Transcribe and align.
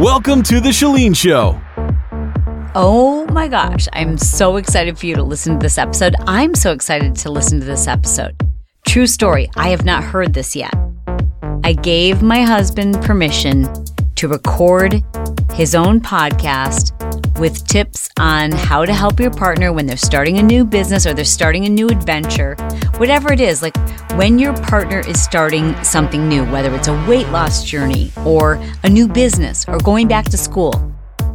Welcome 0.00 0.42
to 0.44 0.58
the 0.60 0.70
Chalene 0.70 1.16
Show. 1.16 1.60
Oh 2.74 3.24
my 3.30 3.46
gosh, 3.46 3.86
I'm 3.92 4.18
so 4.18 4.56
excited 4.56 4.98
for 4.98 5.06
you 5.06 5.14
to 5.14 5.22
listen 5.22 5.52
to 5.52 5.62
this 5.64 5.78
episode. 5.78 6.16
I'm 6.26 6.56
so 6.56 6.72
excited 6.72 7.14
to 7.14 7.30
listen 7.30 7.60
to 7.60 7.64
this 7.64 7.86
episode. 7.86 8.34
True 8.88 9.06
story, 9.06 9.48
I 9.54 9.68
have 9.68 9.84
not 9.84 10.02
heard 10.02 10.34
this 10.34 10.56
yet. 10.56 10.74
I 11.62 11.74
gave 11.74 12.22
my 12.22 12.42
husband 12.42 13.00
permission 13.02 13.68
to 14.16 14.26
record 14.26 15.00
his 15.52 15.76
own 15.76 16.00
podcast 16.00 16.90
with 17.38 17.66
tips 17.66 18.08
on 18.18 18.52
how 18.52 18.84
to 18.84 18.92
help 18.92 19.18
your 19.18 19.30
partner 19.30 19.72
when 19.72 19.86
they're 19.86 19.96
starting 19.96 20.38
a 20.38 20.42
new 20.42 20.64
business 20.64 21.06
or 21.06 21.14
they're 21.14 21.24
starting 21.24 21.64
a 21.66 21.68
new 21.68 21.88
adventure, 21.88 22.54
whatever 22.96 23.32
it 23.32 23.40
is. 23.40 23.62
Like 23.62 23.76
when 24.12 24.38
your 24.38 24.54
partner 24.54 25.00
is 25.00 25.22
starting 25.22 25.74
something 25.82 26.28
new, 26.28 26.44
whether 26.46 26.74
it's 26.74 26.88
a 26.88 27.06
weight 27.06 27.28
loss 27.28 27.64
journey 27.64 28.12
or 28.24 28.60
a 28.82 28.88
new 28.88 29.08
business 29.08 29.64
or 29.68 29.78
going 29.78 30.08
back 30.08 30.26
to 30.26 30.36
school, 30.36 30.72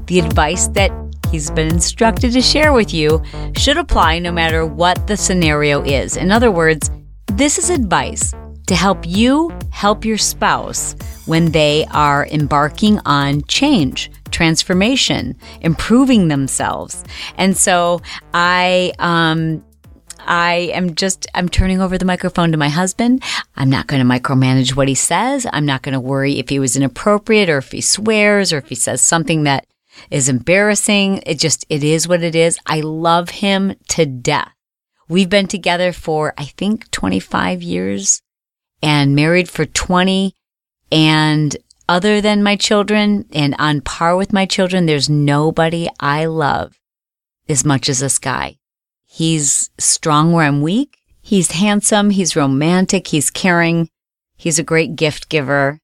the 0.05 0.19
advice 0.19 0.67
that 0.69 0.91
he's 1.31 1.51
been 1.51 1.67
instructed 1.67 2.31
to 2.33 2.41
share 2.41 2.73
with 2.73 2.93
you 2.93 3.21
should 3.55 3.77
apply 3.77 4.19
no 4.19 4.31
matter 4.31 4.65
what 4.65 5.07
the 5.07 5.17
scenario 5.17 5.83
is. 5.83 6.17
In 6.17 6.31
other 6.31 6.51
words, 6.51 6.89
this 7.27 7.57
is 7.57 7.69
advice 7.69 8.33
to 8.67 8.75
help 8.75 9.05
you 9.05 9.51
help 9.71 10.05
your 10.05 10.17
spouse 10.17 10.95
when 11.25 11.51
they 11.51 11.85
are 11.91 12.27
embarking 12.27 12.99
on 13.05 13.41
change, 13.43 14.11
transformation, 14.39 15.35
improving 15.59 16.29
themselves. 16.29 17.03
And 17.35 17.57
so 17.57 18.01
I, 18.33 18.93
um, 18.97 19.65
I 20.19 20.71
am 20.73 20.95
just, 20.95 21.27
I'm 21.35 21.49
turning 21.49 21.81
over 21.81 21.97
the 21.97 22.05
microphone 22.05 22.53
to 22.53 22.57
my 22.57 22.69
husband. 22.69 23.21
I'm 23.57 23.69
not 23.69 23.87
going 23.87 24.01
to 24.01 24.07
micromanage 24.07 24.77
what 24.77 24.87
he 24.87 24.95
says. 24.95 25.45
I'm 25.51 25.65
not 25.65 25.81
going 25.81 25.91
to 25.91 25.99
worry 25.99 26.39
if 26.39 26.47
he 26.47 26.57
was 26.57 26.77
inappropriate 26.77 27.49
or 27.49 27.57
if 27.57 27.73
he 27.73 27.81
swears 27.81 28.53
or 28.53 28.59
if 28.59 28.69
he 28.69 28.75
says 28.75 29.01
something 29.01 29.43
that 29.43 29.67
is 30.09 30.29
embarrassing. 30.29 31.21
It 31.25 31.37
just, 31.37 31.65
it 31.67 31.83
is 31.83 32.07
what 32.07 32.23
it 32.23 32.33
is. 32.33 32.59
I 32.65 32.79
love 32.79 33.29
him 33.29 33.75
to 33.89 34.05
death. 34.05 34.53
We've 35.09 35.29
been 35.29 35.47
together 35.47 35.91
for, 35.91 36.33
I 36.37 36.45
think, 36.45 36.89
25 36.91 37.61
years 37.61 38.21
and 38.81 39.17
married 39.17 39.49
for 39.49 39.65
20. 39.65 40.33
And 40.93 41.57
other 41.89 42.21
than 42.21 42.43
my 42.43 42.55
children 42.55 43.25
and 43.33 43.55
on 43.57 43.81
par 43.81 44.15
with 44.15 44.31
my 44.31 44.45
children, 44.45 44.85
there's 44.85 45.09
nobody 45.09 45.89
I 45.99 46.25
love 46.25 46.79
as 47.49 47.65
much 47.65 47.89
as 47.89 47.99
this 47.99 48.19
guy. 48.19 48.57
He's 49.07 49.71
strong 49.79 50.31
where 50.31 50.45
I'm 50.45 50.61
weak. 50.61 50.99
He's 51.19 51.51
handsome. 51.51 52.11
He's 52.11 52.35
romantic. 52.35 53.07
He's 53.07 53.31
caring. 53.31 53.89
He's 54.37 54.59
a 54.59 54.63
great 54.63 54.95
gift 54.95 55.29
giver. 55.29 55.79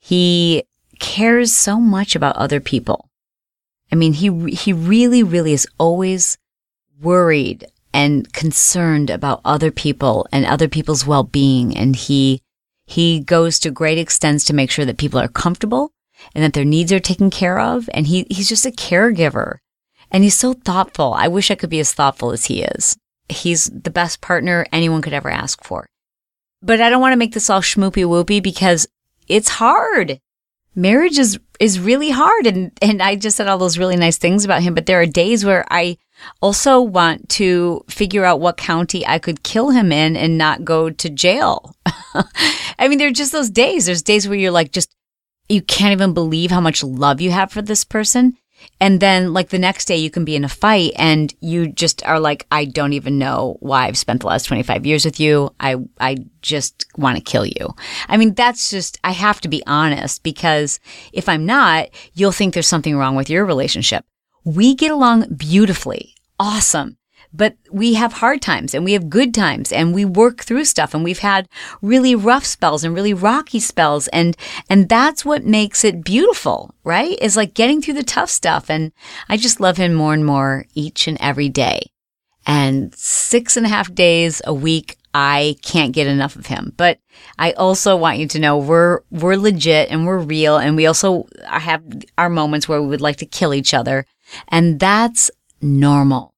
He 0.00 0.64
cares 0.98 1.52
so 1.52 1.78
much 1.78 2.16
about 2.16 2.36
other 2.36 2.58
people. 2.58 3.08
I 3.92 3.94
mean, 3.94 4.14
he, 4.14 4.50
he 4.50 4.72
really, 4.72 5.22
really 5.22 5.52
is 5.52 5.66
always 5.78 6.38
worried 7.00 7.66
and 7.94 8.32
concerned 8.32 9.10
about 9.10 9.40
other 9.44 9.70
people 9.70 10.26
and 10.32 10.44
other 10.44 10.68
people's 10.68 11.06
well-being. 11.06 11.76
And 11.76 11.94
he, 11.94 12.42
he 12.90 13.20
goes 13.20 13.60
to 13.60 13.70
great 13.70 13.98
extents 13.98 14.44
to 14.44 14.52
make 14.52 14.70
sure 14.70 14.84
that 14.84 14.98
people 14.98 15.20
are 15.20 15.28
comfortable 15.28 15.92
and 16.34 16.42
that 16.42 16.54
their 16.54 16.64
needs 16.64 16.92
are 16.92 16.98
taken 16.98 17.30
care 17.30 17.60
of. 17.60 17.88
And 17.94 18.08
he, 18.08 18.26
he's 18.28 18.48
just 18.48 18.66
a 18.66 18.70
caregiver 18.70 19.58
and 20.10 20.24
he's 20.24 20.36
so 20.36 20.54
thoughtful. 20.54 21.14
I 21.14 21.28
wish 21.28 21.52
I 21.52 21.54
could 21.54 21.70
be 21.70 21.78
as 21.78 21.92
thoughtful 21.92 22.32
as 22.32 22.46
he 22.46 22.62
is. 22.62 22.96
He's 23.28 23.66
the 23.66 23.90
best 23.90 24.20
partner 24.20 24.66
anyone 24.72 25.02
could 25.02 25.12
ever 25.12 25.30
ask 25.30 25.62
for. 25.62 25.88
But 26.62 26.80
I 26.80 26.90
don't 26.90 27.00
want 27.00 27.12
to 27.12 27.18
make 27.18 27.32
this 27.32 27.48
all 27.48 27.60
schmoopy 27.60 28.04
whoopy 28.04 28.42
because 28.42 28.88
it's 29.28 29.50
hard. 29.50 30.18
Marriage 30.74 31.18
is, 31.18 31.38
is 31.60 31.78
really 31.78 32.10
hard. 32.10 32.48
And, 32.48 32.72
and 32.82 33.00
I 33.00 33.14
just 33.14 33.36
said 33.36 33.46
all 33.46 33.58
those 33.58 33.78
really 33.78 33.96
nice 33.96 34.18
things 34.18 34.44
about 34.44 34.62
him, 34.62 34.74
but 34.74 34.86
there 34.86 35.00
are 35.00 35.06
days 35.06 35.44
where 35.44 35.64
I 35.70 35.96
also 36.40 36.80
want 36.80 37.28
to 37.30 37.84
figure 37.88 38.24
out 38.24 38.40
what 38.40 38.56
county 38.56 39.06
I 39.06 39.18
could 39.18 39.42
kill 39.42 39.70
him 39.70 39.92
in 39.92 40.16
and 40.16 40.38
not 40.38 40.64
go 40.64 40.90
to 40.90 41.10
jail. 41.10 41.74
I 42.78 42.88
mean, 42.88 42.98
there 42.98 43.08
are 43.08 43.12
just 43.12 43.32
those 43.32 43.50
days. 43.50 43.86
There's 43.86 44.02
days 44.02 44.28
where 44.28 44.38
you're 44.38 44.50
like, 44.50 44.72
just, 44.72 44.94
you 45.48 45.62
can't 45.62 45.92
even 45.92 46.14
believe 46.14 46.50
how 46.50 46.60
much 46.60 46.82
love 46.84 47.20
you 47.20 47.30
have 47.30 47.52
for 47.52 47.62
this 47.62 47.84
person. 47.84 48.36
And 48.80 49.00
then 49.00 49.32
like 49.32 49.48
the 49.48 49.58
next 49.58 49.86
day 49.86 49.96
you 49.96 50.10
can 50.10 50.24
be 50.24 50.36
in 50.36 50.44
a 50.44 50.48
fight 50.48 50.92
and 50.96 51.32
you 51.40 51.68
just 51.68 52.04
are 52.06 52.20
like, 52.20 52.46
I 52.50 52.64
don't 52.64 52.92
even 52.92 53.18
know 53.18 53.56
why 53.60 53.86
I've 53.86 53.98
spent 53.98 54.20
the 54.20 54.26
last 54.26 54.44
25 54.44 54.86
years 54.86 55.04
with 55.04 55.20
you. 55.20 55.54
I, 55.60 55.76
I 55.98 56.18
just 56.42 56.86
want 56.96 57.16
to 57.16 57.22
kill 57.22 57.46
you. 57.46 57.74
I 58.08 58.16
mean, 58.16 58.34
that's 58.34 58.70
just, 58.70 58.98
I 59.04 59.12
have 59.12 59.40
to 59.42 59.48
be 59.48 59.62
honest 59.66 60.22
because 60.22 60.80
if 61.12 61.28
I'm 61.28 61.46
not, 61.46 61.88
you'll 62.14 62.32
think 62.32 62.54
there's 62.54 62.68
something 62.68 62.96
wrong 62.96 63.16
with 63.16 63.30
your 63.30 63.44
relationship. 63.44 64.04
We 64.44 64.74
get 64.74 64.90
along 64.90 65.34
beautifully. 65.34 66.14
Awesome. 66.38 66.96
But 67.32 67.56
we 67.70 67.94
have 67.94 68.14
hard 68.14 68.42
times 68.42 68.74
and 68.74 68.84
we 68.84 68.92
have 68.92 69.08
good 69.08 69.32
times 69.32 69.70
and 69.70 69.94
we 69.94 70.04
work 70.04 70.42
through 70.42 70.64
stuff 70.64 70.94
and 70.94 71.04
we've 71.04 71.20
had 71.20 71.48
really 71.80 72.14
rough 72.14 72.44
spells 72.44 72.82
and 72.82 72.94
really 72.94 73.14
rocky 73.14 73.60
spells. 73.60 74.08
And, 74.08 74.36
and 74.68 74.88
that's 74.88 75.24
what 75.24 75.44
makes 75.44 75.84
it 75.84 76.02
beautiful, 76.02 76.74
right? 76.82 77.16
Is 77.20 77.36
like 77.36 77.54
getting 77.54 77.80
through 77.80 77.94
the 77.94 78.02
tough 78.02 78.30
stuff. 78.30 78.68
And 78.68 78.92
I 79.28 79.36
just 79.36 79.60
love 79.60 79.76
him 79.76 79.94
more 79.94 80.12
and 80.12 80.26
more 80.26 80.66
each 80.74 81.06
and 81.06 81.16
every 81.20 81.48
day. 81.48 81.92
And 82.46 82.92
six 82.96 83.56
and 83.56 83.66
a 83.66 83.68
half 83.68 83.94
days 83.94 84.42
a 84.44 84.54
week, 84.54 84.96
I 85.14 85.56
can't 85.62 85.92
get 85.92 86.06
enough 86.08 86.34
of 86.34 86.46
him. 86.46 86.72
But 86.76 86.98
I 87.38 87.52
also 87.52 87.96
want 87.96 88.18
you 88.18 88.26
to 88.28 88.38
know 88.40 88.58
we're, 88.58 89.00
we're 89.10 89.36
legit 89.36 89.90
and 89.90 90.04
we're 90.04 90.18
real. 90.18 90.56
And 90.56 90.74
we 90.74 90.86
also 90.86 91.26
have 91.44 91.84
our 92.18 92.30
moments 92.30 92.68
where 92.68 92.82
we 92.82 92.88
would 92.88 93.00
like 93.00 93.16
to 93.16 93.26
kill 93.26 93.54
each 93.54 93.72
other. 93.72 94.04
And 94.48 94.80
that's 94.80 95.30
normal. 95.60 96.34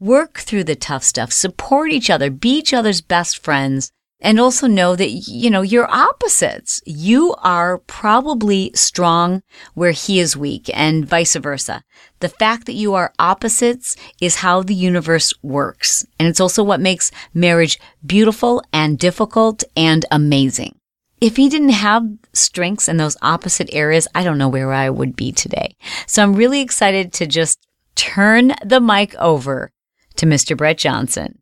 Work 0.00 0.38
through 0.38 0.64
the 0.64 0.76
tough 0.76 1.04
stuff, 1.04 1.32
support 1.32 1.90
each 1.90 2.10
other, 2.10 2.30
be 2.30 2.58
each 2.58 2.74
other's 2.74 3.00
best 3.00 3.38
friends, 3.38 3.90
and 4.20 4.40
also 4.40 4.66
know 4.66 4.96
that, 4.96 5.10
you 5.10 5.50
know, 5.50 5.62
you're 5.62 5.90
opposites. 5.90 6.80
You 6.86 7.34
are 7.42 7.78
probably 7.78 8.70
strong 8.74 9.42
where 9.74 9.92
he 9.92 10.18
is 10.18 10.36
weak 10.36 10.70
and 10.72 11.06
vice 11.06 11.36
versa. 11.36 11.82
The 12.20 12.28
fact 12.28 12.66
that 12.66 12.72
you 12.72 12.94
are 12.94 13.12
opposites 13.18 13.96
is 14.20 14.36
how 14.36 14.62
the 14.62 14.74
universe 14.74 15.32
works. 15.42 16.06
And 16.18 16.26
it's 16.26 16.40
also 16.40 16.62
what 16.62 16.80
makes 16.80 17.10
marriage 17.34 17.78
beautiful 18.04 18.62
and 18.72 18.98
difficult 18.98 19.62
and 19.76 20.06
amazing. 20.10 20.78
If 21.24 21.38
he 21.38 21.48
didn't 21.48 21.70
have 21.70 22.06
strengths 22.34 22.86
in 22.86 22.98
those 22.98 23.16
opposite 23.22 23.70
areas, 23.72 24.06
I 24.14 24.24
don't 24.24 24.36
know 24.36 24.50
where 24.50 24.74
I 24.74 24.90
would 24.90 25.16
be 25.16 25.32
today. 25.32 25.74
So 26.06 26.22
I'm 26.22 26.36
really 26.36 26.60
excited 26.60 27.14
to 27.14 27.26
just 27.26 27.66
turn 27.94 28.52
the 28.62 28.78
mic 28.78 29.14
over 29.14 29.70
to 30.16 30.26
Mr. 30.26 30.54
Bret 30.54 30.76
Johnson, 30.76 31.38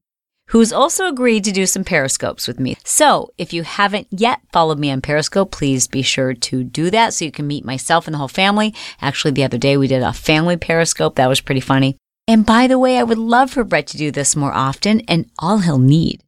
who's 0.51 0.73
also 0.73 1.09
agreed 1.09 1.43
to 1.43 1.51
do 1.51 1.67
some 1.67 1.83
Periscopes 1.83 2.47
with 2.47 2.61
me. 2.61 2.77
So 2.85 3.31
if 3.39 3.53
you 3.53 3.65
haven't 3.65 4.07
yet 4.13 4.43
followed 4.53 4.79
me 4.79 4.89
on 4.93 5.01
Periscope, 5.01 5.51
please 5.51 5.89
be 5.89 6.03
sure 6.03 6.33
to 6.33 6.63
do 6.63 6.89
that 6.93 7.13
so 7.13 7.25
you 7.25 7.33
can 7.33 7.49
meet 7.49 7.65
myself 7.65 8.07
and 8.07 8.15
the 8.15 8.19
whole 8.19 8.29
family. 8.29 8.73
Actually, 9.01 9.33
the 9.33 9.43
other 9.43 9.59
day 9.59 9.77
we 9.77 9.89
did 9.89 10.05
a 10.05 10.13
family 10.13 10.57
Periscope. 10.57 11.17
That 11.17 11.29
was 11.29 11.41
pretty 11.41 11.61
funny. 11.61 11.97
And 12.29 12.47
by 12.47 12.69
the 12.69 12.79
way, 12.79 12.99
I 12.99 13.03
would 13.03 13.19
love 13.19 13.51
for 13.51 13.65
Bret 13.65 13.89
to 13.89 13.99
do 13.99 14.13
this 14.13 14.37
more 14.37 14.53
often, 14.53 15.01
and 15.09 15.29
all 15.41 15.59
he'll 15.59 15.79
need 15.79 16.23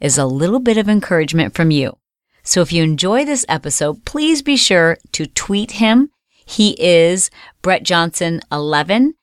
is 0.00 0.18
a 0.18 0.26
little 0.26 0.58
bit 0.58 0.76
of 0.76 0.88
encouragement 0.88 1.54
from 1.54 1.70
you. 1.70 1.96
So 2.46 2.60
if 2.60 2.72
you 2.72 2.84
enjoy 2.84 3.24
this 3.24 3.44
episode, 3.48 4.04
please 4.04 4.40
be 4.40 4.56
sure 4.56 4.98
to 5.12 5.26
tweet 5.26 5.72
him. 5.72 6.10
He 6.30 6.80
is 6.80 7.28
Bret 7.60 7.82
Johnson 7.82 8.40
11 8.52 9.14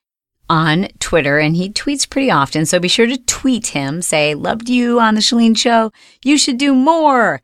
on 0.49 0.89
Twitter 0.99 1.39
and 1.39 1.55
he 1.55 1.69
tweets 1.69 2.07
pretty 2.07 2.29
often. 2.29 2.65
So 2.65 2.81
be 2.81 2.89
sure 2.89 3.07
to 3.07 3.17
tweet 3.17 3.67
him, 3.67 4.01
say, 4.01 4.35
loved 4.35 4.67
you 4.67 4.99
on 4.99 5.15
the 5.15 5.21
Chalene 5.21 5.57
show. 5.57 5.93
You 6.21 6.37
should 6.37 6.57
do 6.57 6.75
more. 6.75 7.41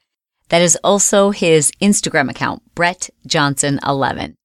That 0.49 0.61
is 0.61 0.77
also 0.83 1.31
his 1.31 1.71
Instagram 1.81 2.29
account, 2.29 2.61
Bret 2.75 3.09
Johnson 3.25 3.79
11. 3.87 4.35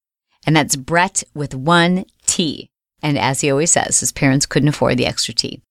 And 0.47 0.55
that's 0.55 0.77
Bret 0.77 1.21
with 1.33 1.53
one 1.53 2.05
T. 2.25 2.69
And 3.01 3.19
as 3.19 3.41
he 3.41 3.51
always 3.51 3.71
says, 3.71 3.99
his 3.99 4.13
parents 4.13 4.45
couldn't 4.45 4.69
afford 4.69 4.97
the 4.97 5.05
extra 5.05 5.33
T. 5.33 5.61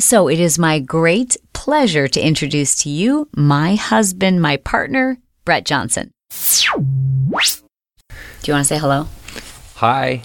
So 0.00 0.28
it 0.28 0.40
is 0.40 0.58
my 0.58 0.80
great 0.80 1.36
pleasure 1.52 2.08
to 2.08 2.20
introduce 2.20 2.76
to 2.82 2.90
you 2.90 3.28
my 3.36 3.74
husband, 3.76 4.42
my 4.42 4.56
partner, 4.58 5.18
Bret 5.44 5.64
Johnson. 5.64 6.10
Do 6.30 6.70
you 8.50 8.54
want 8.54 8.66
to 8.66 8.74
say 8.74 8.78
hello? 8.78 9.06
Hi. 9.76 10.22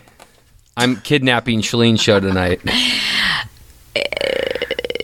I'm 0.75 0.97
kidnapping 0.97 1.61
Chalene 1.61 1.99
show 1.99 2.19
tonight. 2.19 2.61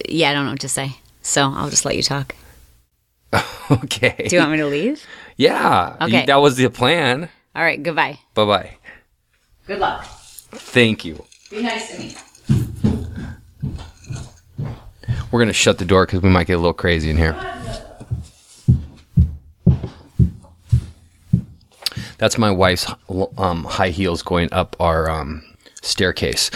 Yeah, 0.08 0.30
I 0.30 0.34
don't 0.34 0.46
know 0.46 0.52
what 0.52 0.62
to 0.62 0.70
say. 0.70 0.92
So 1.24 1.42
I'll 1.54 1.70
just 1.70 1.84
let 1.84 1.98
you 1.98 2.04
talk. 2.04 2.36
okay. 3.72 4.28
Do 4.30 4.36
you 4.36 4.40
want 4.40 4.52
me 4.54 4.58
to 4.60 4.68
leave? 4.68 5.04
Yeah. 5.36 5.98
Okay. 6.00 6.22
you- 6.22 6.26
that 6.28 6.38
was 6.38 6.56
the 6.56 6.70
plan. 6.70 7.28
All 7.54 7.64
right, 7.64 7.82
goodbye. 7.82 8.20
Bye 8.34 8.46
bye. 8.46 8.78
Good 9.68 9.80
luck. 9.80 10.06
Thank 10.52 11.04
you. 11.04 11.26
Be 11.50 11.64
nice 11.64 11.92
to 11.92 12.00
me. 12.00 12.16
We're 15.31 15.40
going 15.40 15.48
to 15.48 15.54
shut 15.54 15.78
the 15.78 15.86
door 15.86 16.06
because 16.06 16.22
we 16.22 16.30
might 16.30 16.48
get 16.48 16.54
a 16.54 16.57
little 16.57 16.74
crazy 16.74 17.10
in 17.10 17.18
here. 17.18 17.34
That's 22.18 22.38
my 22.38 22.52
wife's 22.52 22.92
um, 23.38 23.66
high 23.66 23.90
heels 23.90 24.22
going 24.22 24.52
up 24.54 24.75
our 24.80 25.10
um, 25.10 25.44
staircase. 25.81 26.50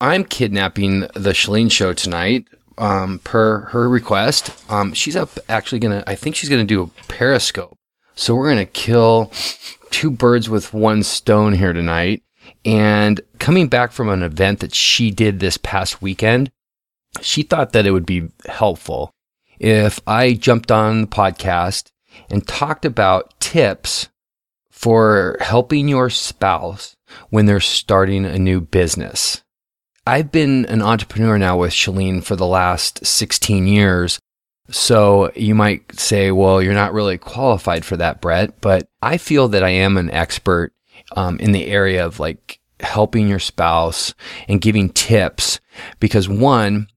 I'm 0.00 0.24
kidnapping 0.24 1.00
the 1.00 1.34
Chalene 1.34 1.70
show 1.70 1.92
tonight 1.92 2.46
um, 2.78 3.18
per 3.20 3.60
her 3.66 3.88
request. 3.88 4.52
Um, 4.70 4.94
she's 4.94 5.16
up 5.16 5.38
actually 5.48 5.80
going 5.80 6.00
to, 6.00 6.08
I 6.08 6.14
think 6.14 6.36
she's 6.36 6.48
going 6.48 6.66
to 6.66 6.74
do 6.74 6.82
a 6.82 6.86
periscope. 7.08 7.76
So 8.14 8.34
we're 8.34 8.52
going 8.52 8.66
to 8.66 8.72
kill 8.72 9.32
two 9.90 10.10
birds 10.10 10.48
with 10.48 10.72
one 10.72 11.02
stone 11.02 11.54
here 11.54 11.72
tonight. 11.72 12.22
And 12.64 13.20
coming 13.38 13.68
back 13.68 13.92
from 13.92 14.08
an 14.08 14.22
event 14.22 14.60
that 14.60 14.74
she 14.74 15.10
did 15.10 15.40
this 15.40 15.56
past 15.56 16.00
weekend, 16.00 16.50
she 17.20 17.42
thought 17.42 17.72
that 17.72 17.86
it 17.86 17.92
would 17.92 18.06
be 18.06 18.28
helpful 18.46 19.10
if 19.58 20.00
I 20.06 20.34
jumped 20.34 20.70
on 20.70 21.02
the 21.02 21.06
podcast 21.06 21.90
and 22.30 22.46
talked 22.46 22.84
about 22.84 23.38
tips 23.40 24.08
for 24.70 25.36
helping 25.40 25.88
your 25.88 26.08
spouse 26.08 26.96
when 27.28 27.46
they're 27.46 27.60
starting 27.60 28.24
a 28.24 28.38
new 28.38 28.60
business. 28.60 29.42
I've 30.06 30.32
been 30.32 30.64
an 30.66 30.80
entrepreneur 30.80 31.38
now 31.38 31.58
with 31.58 31.72
Chalene 31.72 32.24
for 32.24 32.36
the 32.36 32.46
last 32.46 33.04
16 33.04 33.66
years. 33.66 34.18
So 34.70 35.30
you 35.36 35.54
might 35.54 35.98
say, 35.98 36.30
well, 36.30 36.62
you're 36.62 36.72
not 36.72 36.94
really 36.94 37.18
qualified 37.18 37.84
for 37.84 37.96
that, 37.98 38.20
Bret, 38.20 38.60
but 38.60 38.88
I 39.02 39.18
feel 39.18 39.48
that 39.48 39.62
I 39.64 39.70
am 39.70 39.96
an 39.96 40.10
expert 40.10 40.72
um, 41.12 41.38
in 41.38 41.52
the 41.52 41.66
area 41.66 42.06
of 42.06 42.18
like 42.20 42.60
helping 42.80 43.28
your 43.28 43.38
spouse 43.38 44.14
and 44.48 44.60
giving 44.60 44.88
tips 44.88 45.60
because 45.98 46.28
one, 46.28 46.88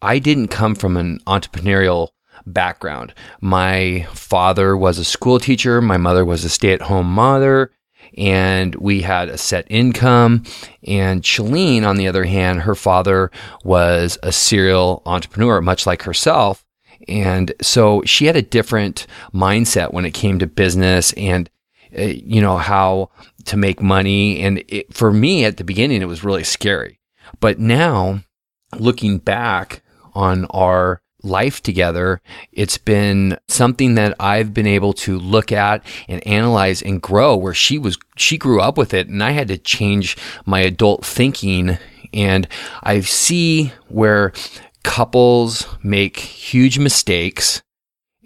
I 0.00 0.18
didn't 0.18 0.48
come 0.48 0.74
from 0.74 0.96
an 0.96 1.18
entrepreneurial 1.26 2.08
background. 2.46 3.14
My 3.40 4.06
father 4.12 4.76
was 4.76 4.98
a 4.98 5.04
school 5.04 5.38
teacher, 5.38 5.80
my 5.80 5.96
mother 5.96 6.24
was 6.24 6.44
a 6.44 6.48
stay 6.48 6.72
at 6.72 6.82
home 6.82 7.12
mother, 7.12 7.72
and 8.16 8.74
we 8.76 9.02
had 9.02 9.28
a 9.28 9.36
set 9.36 9.66
income. 9.68 10.44
And 10.86 11.22
Chalene, 11.22 11.84
on 11.84 11.96
the 11.96 12.08
other 12.08 12.24
hand, 12.24 12.60
her 12.60 12.74
father 12.74 13.30
was 13.64 14.18
a 14.22 14.32
serial 14.32 15.02
entrepreneur, 15.04 15.60
much 15.60 15.86
like 15.86 16.02
herself. 16.02 16.64
And 17.06 17.52
so 17.60 18.02
she 18.04 18.26
had 18.26 18.36
a 18.36 18.42
different 18.42 19.06
mindset 19.34 19.92
when 19.92 20.04
it 20.04 20.14
came 20.14 20.38
to 20.38 20.46
business 20.46 21.12
and, 21.14 21.50
uh, 21.96 22.02
you 22.02 22.40
know, 22.40 22.56
how 22.56 23.10
to 23.46 23.56
make 23.56 23.80
money. 23.80 24.40
And 24.40 24.62
it, 24.68 24.94
for 24.94 25.12
me 25.12 25.44
at 25.44 25.56
the 25.56 25.64
beginning, 25.64 26.02
it 26.02 26.08
was 26.08 26.24
really 26.24 26.44
scary. 26.44 27.00
But 27.40 27.58
now, 27.58 28.22
looking 28.78 29.18
back 29.18 29.82
on 30.18 30.46
our 30.46 31.00
life 31.22 31.62
together, 31.62 32.20
it's 32.52 32.76
been 32.76 33.38
something 33.46 33.94
that 33.94 34.16
I've 34.18 34.52
been 34.52 34.66
able 34.66 34.92
to 34.94 35.16
look 35.16 35.52
at 35.52 35.84
and 36.08 36.26
analyze 36.26 36.82
and 36.82 37.00
grow 37.00 37.36
where 37.36 37.54
she 37.54 37.78
was, 37.78 37.96
she 38.16 38.36
grew 38.36 38.60
up 38.60 38.76
with 38.76 38.92
it 38.92 39.08
and 39.08 39.22
I 39.22 39.30
had 39.30 39.46
to 39.48 39.58
change 39.58 40.16
my 40.44 40.60
adult 40.60 41.06
thinking. 41.06 41.78
And 42.12 42.48
I 42.82 43.00
see 43.00 43.72
where 43.86 44.32
couples 44.82 45.66
make 45.84 46.18
huge 46.18 46.80
mistakes 46.80 47.62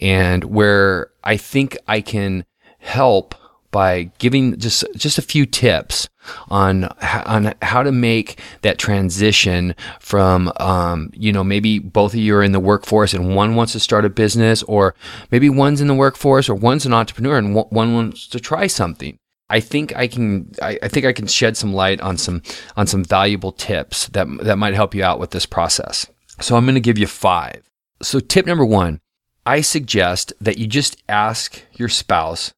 and 0.00 0.44
where 0.44 1.10
I 1.22 1.36
think 1.36 1.76
I 1.86 2.00
can 2.00 2.46
help 2.78 3.34
by 3.72 4.04
giving 4.18 4.56
just 4.58 4.84
just 4.94 5.18
a 5.18 5.22
few 5.22 5.44
tips 5.44 6.08
on 6.48 6.84
on 6.84 7.54
how 7.62 7.82
to 7.82 7.90
make 7.90 8.38
that 8.60 8.78
transition 8.78 9.74
from 9.98 10.52
um, 10.60 11.10
you 11.14 11.32
know 11.32 11.42
maybe 11.42 11.80
both 11.80 12.12
of 12.12 12.20
you 12.20 12.36
are 12.36 12.42
in 12.42 12.52
the 12.52 12.60
workforce 12.60 13.12
and 13.12 13.34
one 13.34 13.56
wants 13.56 13.72
to 13.72 13.80
start 13.80 14.04
a 14.04 14.10
business 14.10 14.62
or 14.64 14.94
maybe 15.32 15.50
one's 15.50 15.80
in 15.80 15.88
the 15.88 15.94
workforce 15.94 16.48
or 16.48 16.54
one's 16.54 16.86
an 16.86 16.92
entrepreneur 16.92 17.36
and 17.36 17.54
one 17.54 17.94
wants 17.94 18.28
to 18.28 18.38
try 18.38 18.68
something. 18.68 19.18
I 19.50 19.60
think 19.60 19.96
I 19.96 20.06
can 20.06 20.52
I, 20.62 20.78
I 20.82 20.88
think 20.88 21.04
I 21.04 21.12
can 21.12 21.26
shed 21.26 21.56
some 21.56 21.74
light 21.74 22.00
on 22.00 22.16
some 22.16 22.42
on 22.76 22.86
some 22.86 23.04
valuable 23.04 23.52
tips 23.52 24.06
that 24.08 24.28
that 24.42 24.58
might 24.58 24.74
help 24.74 24.94
you 24.94 25.02
out 25.02 25.18
with 25.18 25.30
this 25.30 25.46
process. 25.46 26.06
So 26.40 26.56
I'm 26.56 26.64
going 26.64 26.74
to 26.74 26.80
give 26.80 26.98
you 26.98 27.06
five. 27.06 27.62
So 28.00 28.20
tip 28.20 28.46
number 28.46 28.64
one, 28.64 29.00
I 29.44 29.60
suggest 29.60 30.32
that 30.40 30.58
you 30.58 30.66
just 30.66 31.02
ask 31.08 31.62
your 31.74 31.88
spouse 31.88 32.52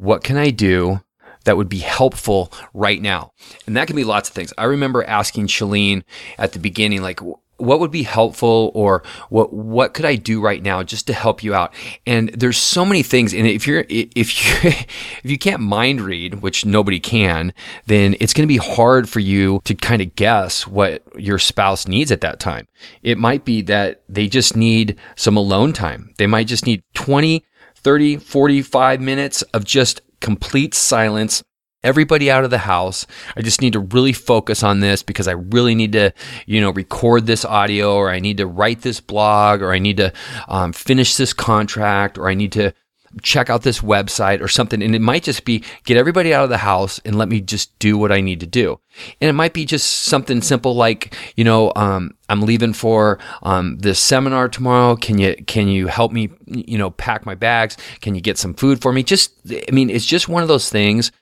what 0.00 0.24
can 0.24 0.38
I 0.38 0.50
do 0.50 1.00
that 1.44 1.56
would 1.56 1.68
be 1.68 1.78
helpful 1.78 2.52
right 2.72 3.00
now? 3.00 3.32
And 3.66 3.76
that 3.76 3.86
can 3.86 3.96
be 3.96 4.04
lots 4.04 4.28
of 4.28 4.34
things. 4.34 4.52
I 4.56 4.64
remember 4.64 5.04
asking 5.04 5.48
Chalene 5.48 6.02
at 6.38 6.52
the 6.52 6.58
beginning, 6.58 7.02
like, 7.02 7.20
what 7.58 7.78
would 7.78 7.90
be 7.90 8.04
helpful 8.04 8.70
or 8.74 9.02
what 9.28 9.52
what 9.52 9.92
could 9.92 10.06
I 10.06 10.16
do 10.16 10.40
right 10.40 10.62
now 10.62 10.82
just 10.82 11.06
to 11.08 11.12
help 11.12 11.42
you 11.42 11.54
out? 11.54 11.74
And 12.06 12.30
there's 12.30 12.56
so 12.56 12.86
many 12.86 13.02
things. 13.02 13.34
And 13.34 13.46
if 13.46 13.66
you're 13.66 13.84
if 13.90 14.64
you 14.64 14.70
if 14.70 15.24
you 15.24 15.36
can't 15.36 15.60
mind 15.60 16.00
read, 16.00 16.40
which 16.40 16.64
nobody 16.64 16.98
can, 16.98 17.52
then 17.84 18.16
it's 18.18 18.32
going 18.32 18.48
to 18.48 18.52
be 18.52 18.56
hard 18.56 19.10
for 19.10 19.20
you 19.20 19.60
to 19.64 19.74
kind 19.74 20.00
of 20.00 20.14
guess 20.16 20.66
what 20.66 21.02
your 21.20 21.38
spouse 21.38 21.86
needs 21.86 22.10
at 22.10 22.22
that 22.22 22.40
time. 22.40 22.66
It 23.02 23.18
might 23.18 23.44
be 23.44 23.60
that 23.62 24.02
they 24.08 24.26
just 24.26 24.56
need 24.56 24.98
some 25.16 25.36
alone 25.36 25.74
time. 25.74 26.14
They 26.16 26.26
might 26.26 26.46
just 26.46 26.64
need 26.64 26.82
20 26.94 27.44
30, 27.82 28.16
45 28.16 29.00
minutes 29.00 29.42
of 29.42 29.64
just 29.64 30.00
complete 30.20 30.74
silence. 30.74 31.42
Everybody 31.82 32.30
out 32.30 32.44
of 32.44 32.50
the 32.50 32.58
house. 32.58 33.06
I 33.36 33.40
just 33.40 33.62
need 33.62 33.72
to 33.72 33.80
really 33.80 34.12
focus 34.12 34.62
on 34.62 34.80
this 34.80 35.02
because 35.02 35.26
I 35.26 35.32
really 35.32 35.74
need 35.74 35.92
to, 35.92 36.12
you 36.44 36.60
know, 36.60 36.70
record 36.72 37.26
this 37.26 37.44
audio 37.44 37.94
or 37.94 38.10
I 38.10 38.20
need 38.20 38.36
to 38.36 38.46
write 38.46 38.82
this 38.82 39.00
blog 39.00 39.62
or 39.62 39.72
I 39.72 39.78
need 39.78 39.96
to 39.96 40.12
um, 40.46 40.74
finish 40.74 41.16
this 41.16 41.32
contract 41.32 42.18
or 42.18 42.28
I 42.28 42.34
need 42.34 42.52
to 42.52 42.74
check 43.22 43.50
out 43.50 43.62
this 43.62 43.80
website 43.80 44.40
or 44.40 44.48
something. 44.48 44.82
And 44.82 44.94
it 44.94 45.00
might 45.00 45.22
just 45.22 45.44
be 45.44 45.64
get 45.84 45.96
everybody 45.96 46.32
out 46.32 46.44
of 46.44 46.50
the 46.50 46.58
house 46.58 47.00
and 47.04 47.16
let 47.16 47.28
me 47.28 47.40
just 47.40 47.76
do 47.78 47.98
what 47.98 48.12
I 48.12 48.20
need 48.20 48.40
to 48.40 48.46
do. 48.46 48.80
And 49.20 49.28
it 49.28 49.32
might 49.32 49.52
be 49.52 49.64
just 49.64 50.02
something 50.02 50.42
simple 50.42 50.74
like, 50.74 51.14
you 51.36 51.44
know, 51.44 51.72
um, 51.76 52.16
I'm 52.28 52.42
leaving 52.42 52.72
for 52.72 53.18
um, 53.42 53.78
this 53.78 53.98
seminar 53.98 54.48
tomorrow. 54.48 54.96
Can 54.96 55.18
you 55.18 55.34
can 55.46 55.68
you 55.68 55.88
help 55.88 56.12
me, 56.12 56.30
you 56.46 56.78
know, 56.78 56.90
pack 56.90 57.26
my 57.26 57.34
bags? 57.34 57.76
Can 58.00 58.14
you 58.14 58.20
get 58.20 58.38
some 58.38 58.54
food 58.54 58.80
for 58.80 58.92
me? 58.92 59.02
Just, 59.02 59.32
I 59.50 59.72
mean, 59.72 59.90
it's 59.90 60.06
just 60.06 60.28
one 60.28 60.42
of 60.42 60.48
those 60.48 60.70
things. 60.70 61.12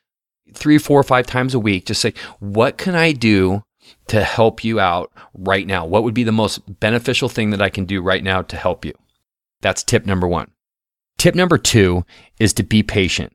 Three, 0.54 0.78
four, 0.78 1.02
five 1.02 1.26
times 1.26 1.54
a 1.54 1.58
week. 1.58 1.86
Just 1.86 2.00
say, 2.00 2.14
what 2.38 2.78
can 2.78 2.94
I 2.94 3.12
do 3.12 3.62
to 4.08 4.24
help 4.24 4.64
you 4.64 4.80
out 4.80 5.12
right 5.34 5.66
now? 5.66 5.84
What 5.84 6.04
would 6.04 6.14
be 6.14 6.24
the 6.24 6.32
most 6.32 6.80
beneficial 6.80 7.28
thing 7.28 7.50
that 7.50 7.62
I 7.62 7.68
can 7.68 7.84
do 7.84 8.00
right 8.00 8.24
now 8.24 8.42
to 8.42 8.56
help 8.56 8.84
you? 8.84 8.94
That's 9.60 9.82
tip 9.82 10.06
number 10.06 10.26
one. 10.26 10.50
Tip 11.18 11.34
number 11.34 11.58
two 11.58 12.04
is 12.38 12.52
to 12.54 12.62
be 12.62 12.82
patient. 12.82 13.32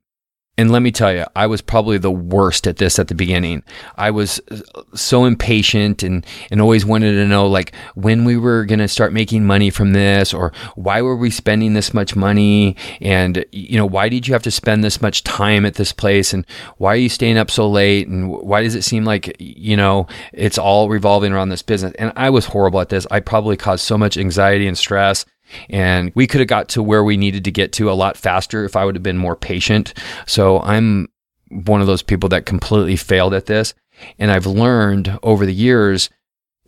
And 0.55 0.71
let 0.71 0.83
me 0.83 0.91
tell 0.91 1.11
you, 1.11 1.25
I 1.35 1.47
was 1.47 1.63
probably 1.63 1.97
the 1.97 2.11
worst 2.11 2.67
at 2.67 2.77
this 2.77 2.99
at 2.99 3.07
the 3.07 3.15
beginning. 3.15 3.63
I 3.97 4.11
was 4.11 4.39
uh, 4.51 4.83
so 4.93 5.25
impatient 5.25 6.03
and, 6.03 6.23
and 6.51 6.61
always 6.61 6.85
wanted 6.85 7.13
to 7.13 7.25
know 7.25 7.47
like 7.47 7.73
when 7.95 8.23
we 8.23 8.37
were 8.37 8.63
going 8.63 8.77
to 8.77 8.87
start 8.87 9.13
making 9.13 9.45
money 9.45 9.71
from 9.71 9.93
this 9.93 10.31
or 10.31 10.53
why 10.75 11.01
were 11.01 11.15
we 11.15 11.31
spending 11.31 11.73
this 11.73 11.91
much 11.91 12.15
money? 12.15 12.75
And, 13.01 13.43
you 13.51 13.77
know, 13.77 13.85
why 13.87 14.09
did 14.09 14.27
you 14.27 14.35
have 14.35 14.43
to 14.43 14.51
spend 14.51 14.83
this 14.83 15.01
much 15.01 15.23
time 15.23 15.65
at 15.65 15.73
this 15.73 15.91
place? 15.91 16.33
And 16.33 16.45
why 16.77 16.93
are 16.93 16.97
you 16.97 17.09
staying 17.09 17.39
up 17.39 17.49
so 17.49 17.67
late? 17.67 18.07
And 18.07 18.29
why 18.29 18.61
does 18.61 18.75
it 18.75 18.83
seem 18.83 19.05
like, 19.05 19.35
you 19.39 19.75
know, 19.75 20.05
it's 20.33 20.59
all 20.59 20.87
revolving 20.87 21.33
around 21.33 21.49
this 21.49 21.63
business? 21.63 21.93
And 21.97 22.13
I 22.15 22.29
was 22.29 22.45
horrible 22.45 22.79
at 22.79 22.89
this. 22.89 23.07
I 23.09 23.21
probably 23.21 23.57
caused 23.57 23.85
so 23.85 23.97
much 23.97 24.19
anxiety 24.19 24.67
and 24.67 24.77
stress 24.77 25.25
and 25.69 26.11
we 26.15 26.27
could 26.27 26.39
have 26.39 26.47
got 26.47 26.69
to 26.69 26.83
where 26.83 27.03
we 27.03 27.17
needed 27.17 27.43
to 27.45 27.51
get 27.51 27.73
to 27.73 27.91
a 27.91 27.93
lot 27.93 28.17
faster 28.17 28.65
if 28.65 28.75
I 28.75 28.85
would 28.85 28.95
have 28.95 29.03
been 29.03 29.17
more 29.17 29.35
patient. 29.35 29.93
So 30.27 30.59
I'm 30.61 31.07
one 31.49 31.81
of 31.81 31.87
those 31.87 32.01
people 32.01 32.29
that 32.29 32.45
completely 32.45 32.95
failed 32.95 33.33
at 33.33 33.45
this. 33.45 33.73
And 34.17 34.31
I've 34.31 34.47
learned 34.47 35.19
over 35.21 35.45
the 35.45 35.53
years 35.53 36.09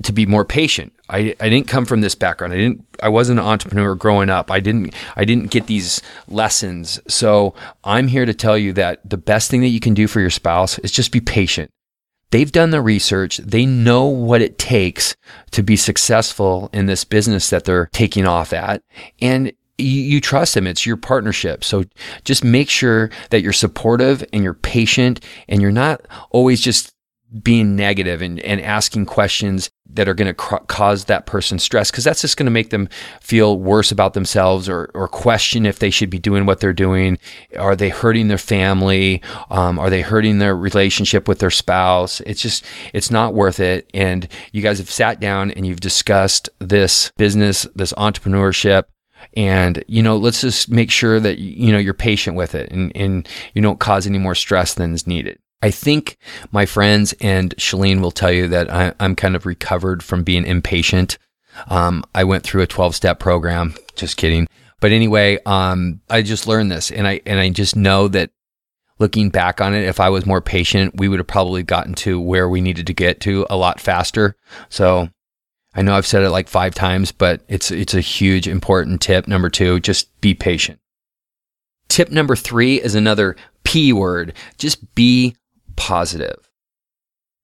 to 0.04 0.12
be 0.12 0.26
more 0.26 0.46
patient. 0.46 0.94
I, 1.10 1.36
I 1.40 1.50
didn't 1.50 1.68
come 1.68 1.86
from 1.86 2.02
this 2.02 2.16
background. 2.16 2.54
I 2.54 2.58
didn't 2.58 2.86
I 3.02 3.10
wasn't 3.10 3.40
an 3.40 3.46
entrepreneur 3.46 3.96
growing 3.96 4.30
up. 4.30 4.52
I 4.52 4.60
didn't 4.60 4.94
I 5.16 5.26
didn't 5.26 5.52
get 5.52 5.68
these 5.68 6.02
lessons. 6.28 7.00
So 7.08 7.54
I'm 7.84 8.08
here 8.08 8.26
to 8.26 8.34
tell 8.34 8.58
you 8.58 8.74
that 8.74 9.08
the 9.08 9.18
best 9.18 9.50
thing 9.50 9.62
that 9.62 9.70
you 9.70 9.80
can 9.80 9.94
do 9.94 10.08
for 10.08 10.20
your 10.20 10.30
spouse 10.30 10.80
is 10.80 10.92
just 10.92 11.12
be 11.12 11.22
patient. 11.22 11.72
They've 12.32 12.52
done 12.52 12.72
the 12.72 12.82
research. 12.82 13.38
They 13.38 13.66
know 13.66 14.06
what 14.06 14.42
it 14.42 14.58
takes 14.58 15.16
to 15.52 15.64
be 15.64 15.76
successful 15.76 16.70
in 16.74 16.86
this 16.86 17.04
business 17.04 17.50
that 17.50 17.66
they're 17.66 17.90
taking 17.94 18.26
off 18.26 18.54
at. 18.54 18.82
And 19.22 19.54
you, 19.78 20.02
you 20.02 20.22
trust 20.22 20.54
them. 20.54 20.68
It's 20.68 20.86
your 20.86 20.98
partnership. 20.98 21.64
So 21.64 21.84
just 22.24 22.44
make 22.44 22.70
sure 22.70 23.10
that 23.30 23.42
you're 23.42 23.54
supportive 23.54 24.24
and 24.34 24.44
you're 24.44 24.54
patient 24.54 25.24
and 25.48 25.62
you're 25.62 25.72
not 25.72 26.02
always 26.32 26.62
just 26.62 26.95
being 27.42 27.76
negative 27.76 28.22
and, 28.22 28.40
and 28.42 28.62
asking 28.62 29.06
questions 29.06 29.70
that 29.90 30.08
are 30.08 30.14
going 30.14 30.28
to 30.28 30.34
cr- 30.34 30.58
cause 30.68 31.06
that 31.06 31.26
person 31.26 31.60
stress 31.60 31.92
because 31.92 32.04
that's 32.04 32.22
just 32.22 32.38
going 32.38 32.46
to 32.46 32.52
make 32.52 32.70
them 32.70 32.88
feel 33.22 33.60
worse 33.60 33.92
about 33.92 34.14
themselves 34.14 34.70
or, 34.70 34.92
or 34.94 35.08
question 35.08 35.66
if 35.66 35.80
they 35.80 35.90
should 35.90 36.10
be 36.10 36.20
doing 36.20 36.46
what 36.46 36.60
they're 36.60 36.74
doing. 36.74 37.18
Are 37.58 37.76
they 37.76 37.90
hurting 37.90 38.28
their 38.28 38.38
family? 38.38 39.22
Um, 39.50 39.80
are 39.80 39.90
they 39.90 40.02
hurting 40.02 40.40
their 40.40 40.56
relationship 40.56 41.28
with 41.28 41.40
their 41.40 41.52
spouse? 41.52 42.22
It's 42.22 42.42
just, 42.42 42.66
it's 42.94 43.12
not 43.12 43.34
worth 43.34 43.60
it. 43.60 43.90
And 43.94 44.28
you 44.52 44.62
guys 44.62 44.78
have 44.78 44.92
sat 44.92 45.20
down 45.20 45.52
and 45.52 45.66
you've 45.66 45.82
discussed 45.82 46.50
this 46.60 47.12
business, 47.18 47.68
this 47.76 47.94
entrepreneurship, 47.94 48.84
and 49.36 49.84
you 49.88 50.04
know 50.04 50.18
let's 50.18 50.42
just 50.42 50.70
make 50.70 50.92
sure 50.92 51.20
that 51.20 51.40
you 51.40 51.72
know 51.72 51.80
you're 51.80 51.96
patient 51.96 52.38
with 52.38 52.54
it 52.54 52.72
and, 52.72 52.92
and 52.96 53.28
you 53.54 53.62
don't 53.62 53.80
cause 53.80 54.06
any 54.06 54.20
more 54.20 54.36
stress 54.36 54.76
than 54.76 54.94
is 54.94 55.08
needed 55.08 55.40
I 55.62 55.72
think 55.72 56.18
my 56.52 56.66
friends 56.66 57.14
and 57.22 57.56
Chalene 57.58 58.02
will 58.02 58.12
tell 58.12 58.32
you 58.32 58.48
that 58.50 58.72
I, 58.72 58.94
am 59.00 59.16
kind 59.16 59.36
of 59.36 59.46
recovered 59.46 60.04
from 60.04 60.24
being 60.24 60.46
impatient. 60.46 61.18
Um, 61.68 62.04
I 62.14 62.24
went 62.24 62.44
through 62.44 62.62
a 62.62 62.68
12 62.68 62.96
step 62.96 63.20
program. 63.20 63.74
Just 63.96 64.18
kidding. 64.18 64.48
But 64.82 64.92
anyway, 64.92 65.40
um, 65.46 66.02
I 66.10 66.22
just 66.22 66.48
learned 66.48 66.72
this 66.72 66.92
and 66.92 67.08
I, 67.08 67.22
and 67.26 67.40
I 67.40 67.50
just 67.50 67.76
know 67.76 68.08
that 68.10 68.32
looking 69.00 69.30
back 69.30 69.62
on 69.62 69.74
it, 69.74 69.86
if 69.86 70.00
I 70.00 70.10
was 70.10 70.26
more 70.26 70.42
patient, 70.42 70.98
we 70.98 71.08
would 71.08 71.20
have 71.20 71.28
probably 71.28 71.64
gotten 71.64 71.94
to 71.96 72.20
where 72.20 72.48
we 72.48 72.62
needed 72.62 72.88
to 72.88 72.94
get 72.94 73.22
to 73.22 73.46
a 73.50 73.58
lot 73.58 73.80
faster. 73.80 74.36
So 74.70 75.10
I 75.74 75.82
know 75.82 75.96
I've 75.96 76.08
said 76.08 76.24
it 76.24 76.30
like 76.30 76.48
five 76.48 76.74
times, 76.74 77.12
but 77.12 77.42
it's 77.48 77.72
it's 77.72 77.94
a 77.94 78.02
huge 78.02 78.48
important 78.48 79.02
tip. 79.02 79.28
Number 79.28 79.50
two, 79.50 79.80
just 79.80 80.20
be 80.22 80.34
patient. 80.34 80.80
Tip 81.90 82.10
number 82.12 82.36
three 82.36 82.82
is 82.82 82.96
another 82.96 83.36
P 83.64 83.92
word. 83.92 84.34
Just 84.58 84.96
be 84.96 85.36
positive. 85.76 86.50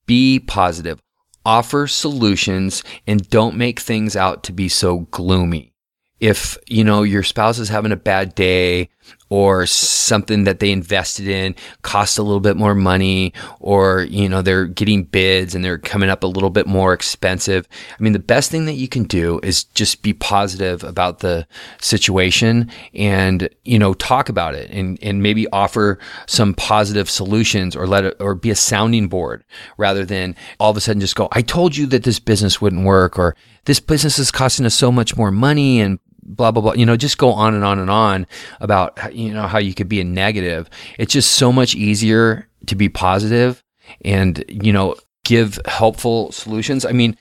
Be 0.05 0.39
positive. 0.39 0.99
Offer 1.45 1.87
solutions 1.87 2.83
and 3.07 3.29
don't 3.29 3.55
make 3.57 3.79
things 3.79 4.15
out 4.15 4.43
to 4.43 4.53
be 4.53 4.69
so 4.69 4.99
gloomy. 5.11 5.73
If, 6.19 6.57
you 6.67 6.83
know, 6.83 7.01
your 7.01 7.23
spouse 7.23 7.57
is 7.57 7.69
having 7.69 7.91
a 7.91 7.97
bad 7.97 8.35
day 8.35 8.89
or 9.31 9.65
something 9.65 10.43
that 10.43 10.59
they 10.59 10.71
invested 10.71 11.25
in 11.25 11.55
cost 11.83 12.17
a 12.17 12.21
little 12.21 12.41
bit 12.41 12.57
more 12.57 12.75
money 12.75 13.31
or 13.61 14.01
you 14.01 14.27
know 14.27 14.41
they're 14.41 14.65
getting 14.65 15.03
bids 15.05 15.55
and 15.55 15.63
they're 15.63 15.77
coming 15.77 16.09
up 16.09 16.21
a 16.23 16.27
little 16.27 16.49
bit 16.49 16.67
more 16.67 16.91
expensive. 16.93 17.65
I 17.97 18.03
mean 18.03 18.11
the 18.11 18.19
best 18.19 18.51
thing 18.51 18.65
that 18.65 18.73
you 18.73 18.89
can 18.89 19.05
do 19.05 19.39
is 19.41 19.63
just 19.63 20.03
be 20.03 20.11
positive 20.11 20.83
about 20.83 21.19
the 21.19 21.47
situation 21.79 22.69
and 22.93 23.49
you 23.63 23.79
know 23.79 23.93
talk 23.93 24.27
about 24.27 24.53
it 24.53 24.69
and 24.69 24.99
and 25.01 25.23
maybe 25.23 25.47
offer 25.53 25.97
some 26.27 26.53
positive 26.53 27.09
solutions 27.09 27.73
or 27.73 27.87
let 27.87 28.03
it 28.03 28.17
or 28.19 28.35
be 28.35 28.49
a 28.49 28.55
sounding 28.55 29.07
board 29.07 29.45
rather 29.77 30.03
than 30.03 30.35
all 30.59 30.71
of 30.71 30.75
a 30.75 30.81
sudden 30.81 30.99
just 30.99 31.15
go 31.15 31.29
i 31.31 31.41
told 31.41 31.77
you 31.77 31.85
that 31.85 32.03
this 32.03 32.19
business 32.19 32.59
wouldn't 32.59 32.85
work 32.85 33.17
or 33.17 33.35
this 33.65 33.79
business 33.79 34.19
is 34.19 34.29
costing 34.29 34.65
us 34.65 34.75
so 34.75 34.91
much 34.91 35.15
more 35.15 35.31
money 35.31 35.79
and 35.79 35.99
blah 36.23 36.51
blah 36.51 36.61
blah. 36.61 36.73
You 36.73 36.85
know 36.85 36.97
just 36.97 37.17
go 37.17 37.31
on 37.31 37.53
and 37.53 37.63
on 37.63 37.79
and 37.79 37.89
on 37.89 38.27
about 38.59 39.15
you 39.15 39.33
know 39.33 39.47
how 39.47 39.57
you 39.57 39.73
could 39.73 39.89
be 39.89 40.01
a 40.01 40.03
negative. 40.03 40.69
It's 40.97 41.13
just 41.13 41.31
so 41.31 41.51
much 41.51 41.75
easier 41.75 42.47
to 42.67 42.75
be 42.75 42.89
positive 42.89 43.63
and 44.03 44.43
you 44.47 44.73
know 44.73 44.95
give 45.23 45.59
helpful 45.65 46.31
solutions. 46.31 46.85
I 46.85 46.91
mean 46.91 47.17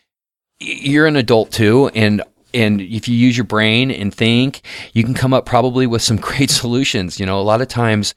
you're 0.60 1.06
an 1.06 1.16
adult 1.16 1.50
too 1.50 1.90
and 1.94 2.22
and 2.52 2.80
if 2.80 3.08
you 3.08 3.16
use 3.16 3.36
your 3.36 3.44
brain 3.44 3.90
and 3.90 4.12
think 4.12 4.62
you 4.92 5.04
can 5.04 5.14
come 5.14 5.32
up 5.32 5.46
probably 5.46 5.86
with 5.86 6.02
some 6.02 6.16
great 6.20 6.50
solutions. 6.50 7.18
You 7.18 7.26
know 7.26 7.40
a 7.40 7.42
lot 7.42 7.60
of 7.60 7.68
times 7.68 8.14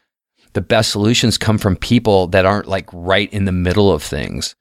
the 0.53 0.61
best 0.61 0.91
solutions 0.91 1.37
come 1.37 1.57
from 1.57 1.75
people 1.75 2.27
that 2.27 2.45
aren't 2.45 2.67
like 2.67 2.87
right 2.93 3.31
in 3.33 3.45
the 3.45 3.51
middle 3.51 3.91
of 3.91 4.03
things. 4.03 4.55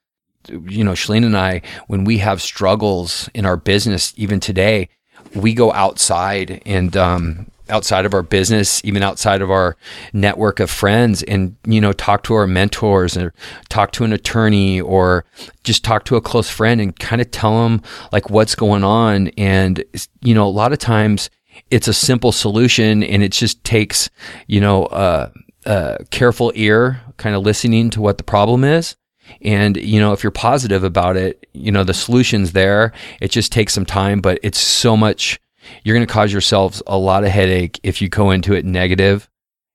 You 0.48 0.84
know 0.84 0.92
Chalene 0.92 1.24
and 1.24 1.36
I 1.36 1.62
when 1.86 2.04
we 2.04 2.18
have 2.18 2.42
struggles 2.42 3.28
in 3.34 3.46
our 3.46 3.56
business 3.56 4.12
even 4.16 4.40
today 4.40 4.88
we 5.34 5.54
go 5.54 5.72
outside 5.72 6.62
and 6.66 6.96
um, 6.96 7.46
outside 7.68 8.04
of 8.04 8.14
our 8.14 8.22
business, 8.22 8.84
even 8.84 9.02
outside 9.02 9.42
of 9.42 9.50
our 9.50 9.76
network 10.12 10.60
of 10.60 10.70
friends, 10.70 11.22
and 11.24 11.56
you 11.66 11.80
know, 11.80 11.92
talk 11.92 12.22
to 12.24 12.34
our 12.34 12.46
mentors 12.46 13.16
or 13.16 13.32
talk 13.68 13.92
to 13.92 14.04
an 14.04 14.12
attorney 14.12 14.80
or 14.80 15.24
just 15.64 15.82
talk 15.84 16.04
to 16.04 16.16
a 16.16 16.20
close 16.20 16.48
friend 16.48 16.80
and 16.80 16.98
kind 16.98 17.20
of 17.20 17.30
tell 17.30 17.62
them 17.62 17.82
like 18.12 18.30
what's 18.30 18.54
going 18.54 18.84
on. 18.84 19.28
And 19.38 19.82
you 20.20 20.34
know, 20.34 20.46
a 20.46 20.50
lot 20.50 20.72
of 20.72 20.78
times 20.78 21.30
it's 21.70 21.88
a 21.88 21.94
simple 21.94 22.32
solution, 22.32 23.02
and 23.02 23.22
it 23.22 23.32
just 23.32 23.62
takes 23.64 24.10
you 24.46 24.60
know 24.60 24.86
a, 24.86 25.32
a 25.64 26.04
careful 26.10 26.52
ear, 26.54 27.00
kind 27.16 27.34
of 27.34 27.42
listening 27.42 27.90
to 27.90 28.00
what 28.00 28.18
the 28.18 28.24
problem 28.24 28.64
is. 28.64 28.96
And, 29.40 29.76
you 29.76 30.00
know, 30.00 30.12
if 30.12 30.22
you're 30.22 30.30
positive 30.30 30.84
about 30.84 31.16
it, 31.16 31.46
you 31.52 31.72
know, 31.72 31.84
the 31.84 31.94
solution's 31.94 32.52
there. 32.52 32.92
It 33.20 33.30
just 33.30 33.52
takes 33.52 33.72
some 33.74 33.86
time, 33.86 34.20
but 34.20 34.38
it's 34.42 34.58
so 34.58 34.96
much, 34.96 35.40
you're 35.84 35.96
going 35.96 36.06
to 36.06 36.12
cause 36.12 36.32
yourselves 36.32 36.82
a 36.86 36.98
lot 36.98 37.24
of 37.24 37.30
headache 37.30 37.80
if 37.82 38.02
you 38.02 38.08
go 38.08 38.30
into 38.30 38.54
it 38.54 38.64
negative. 38.64 39.28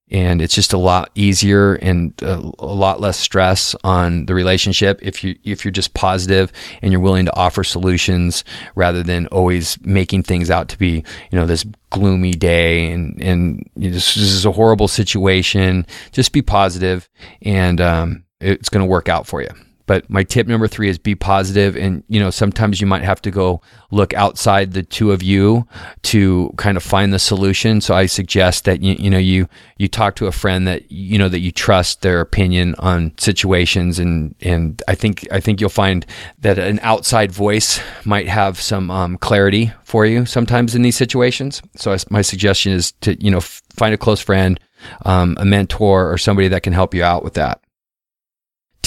And 0.10 0.42
it's 0.42 0.56
just 0.56 0.72
a 0.72 0.78
lot 0.78 1.12
easier 1.16 1.74
and 1.76 2.14
a, 2.22 2.36
a, 2.60 2.66
lot 2.66 3.02
less 3.02 3.18
stress 3.18 3.76
on 3.84 4.26
the 4.26 4.34
relationship 4.34 5.00
if 5.02 5.22
you 5.22 5.36
if 5.44 5.66
you're 5.66 5.72
just 5.74 5.94
positive 5.94 6.54
and 6.82 6.94
you're 6.94 7.02
willing 7.02 7.26
to 7.26 7.36
offer 7.36 7.62
solutions 7.62 8.46
rather 8.74 9.04
than 9.04 9.28
always 9.28 9.78
making 9.84 10.24
things 10.24 10.50
out 10.50 10.70
to 10.70 10.78
be 10.78 11.04
you 11.30 11.38
know 11.38 11.46
this 11.46 11.66
gloomy 11.90 12.32
day. 12.32 12.90
And 12.90 13.22
and 13.22 13.70
you 13.76 13.90
know, 13.90 13.96
this, 13.96 14.16
this, 14.16 14.32
is 14.32 14.46
a 14.46 14.52
horrible 14.54 14.88
situation. 14.88 15.86
Just 16.14 16.32
be 16.32 16.42
positive 16.42 17.10
and 17.42 17.82
um, 17.82 18.24
it's 18.40 18.70
going 18.70 18.86
to 18.86 18.90
work 18.90 19.10
out 19.10 19.28
for 19.28 19.42
you. 19.42 19.50
But 19.88 20.10
my 20.10 20.24
tip 20.24 20.48
number 20.48 20.68
three 20.68 20.90
is 20.90 20.98
be 20.98 21.16
positive, 21.16 21.78
and 21.78 22.04
you 22.10 22.20
know 22.20 22.30
sometimes 22.30 22.82
you 22.82 22.86
might 22.86 23.04
have 23.04 23.22
to 23.22 23.32
go 23.32 23.62
look 23.90 24.14
outside 24.14 24.74
the 24.74 24.84
two 24.84 25.14
of 25.14 25.24
you 25.24 25.66
to 26.04 26.54
kind 26.58 26.76
of 26.76 26.84
find 26.84 27.14
the 27.14 27.20
solution. 27.20 27.80
So 27.80 27.96
I 27.96 28.06
suggest 28.06 28.66
that 28.66 28.82
you 28.82 28.96
you 29.00 29.10
know 29.10 29.18
you 29.18 29.48
you 29.78 29.88
talk 29.88 30.18
to 30.18 30.28
a 30.28 30.34
friend 30.34 30.68
that 30.68 30.92
you 30.92 31.18
know 31.18 31.30
that 31.30 31.40
you 31.40 31.54
trust 31.54 32.02
their 32.02 32.20
opinion 32.20 32.76
on 32.80 33.14
situations, 33.18 33.98
and 33.98 34.36
and 34.42 34.84
I 34.90 34.96
think 34.96 35.26
I 35.32 35.40
think 35.40 35.62
you'll 35.62 35.70
find 35.70 36.06
that 36.40 36.60
an 36.60 36.82
outside 36.84 37.32
voice 37.32 37.80
might 38.04 38.28
have 38.28 38.60
some 38.60 38.92
um, 38.92 39.18
clarity 39.18 39.72
for 39.86 40.06
you 40.06 40.26
sometimes 40.26 40.76
in 40.76 40.82
these 40.82 40.98
situations. 40.98 41.62
So 41.78 41.94
I, 41.94 41.98
my 42.10 42.22
suggestion 42.24 42.74
is 42.74 42.92
to 43.02 43.16
you 43.24 43.32
know 43.32 43.40
find 43.40 43.94
a 43.94 43.98
close 43.98 44.20
friend, 44.20 44.60
um, 45.06 45.38
a 45.40 45.46
mentor, 45.46 46.12
or 46.12 46.18
somebody 46.18 46.50
that 46.50 46.64
can 46.64 46.74
help 46.74 46.94
you 46.94 47.06
out 47.06 47.24
with 47.24 47.36
that. 47.36 47.62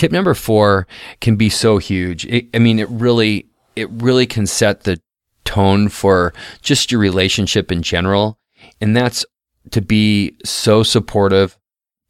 Tip 0.01 0.13
number 0.13 0.33
four 0.33 0.87
can 1.21 1.37
be 1.37 1.51
so 1.51 1.77
huge. 1.77 2.25
It, 2.25 2.47
I 2.55 2.59
mean, 2.59 2.79
it 2.79 2.89
really, 2.89 3.51
it 3.77 3.91
really 3.91 4.25
can 4.25 4.47
set 4.47 4.85
the 4.85 4.99
tone 5.45 5.91
for 5.91 6.33
just 6.63 6.91
your 6.91 7.03
relationship 7.03 7.71
in 7.71 7.83
general. 7.83 8.39
And 8.81 8.97
that's 8.97 9.27
to 9.73 9.83
be 9.83 10.39
so 10.43 10.83
supportive 10.83 11.59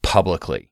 publicly. 0.02 0.70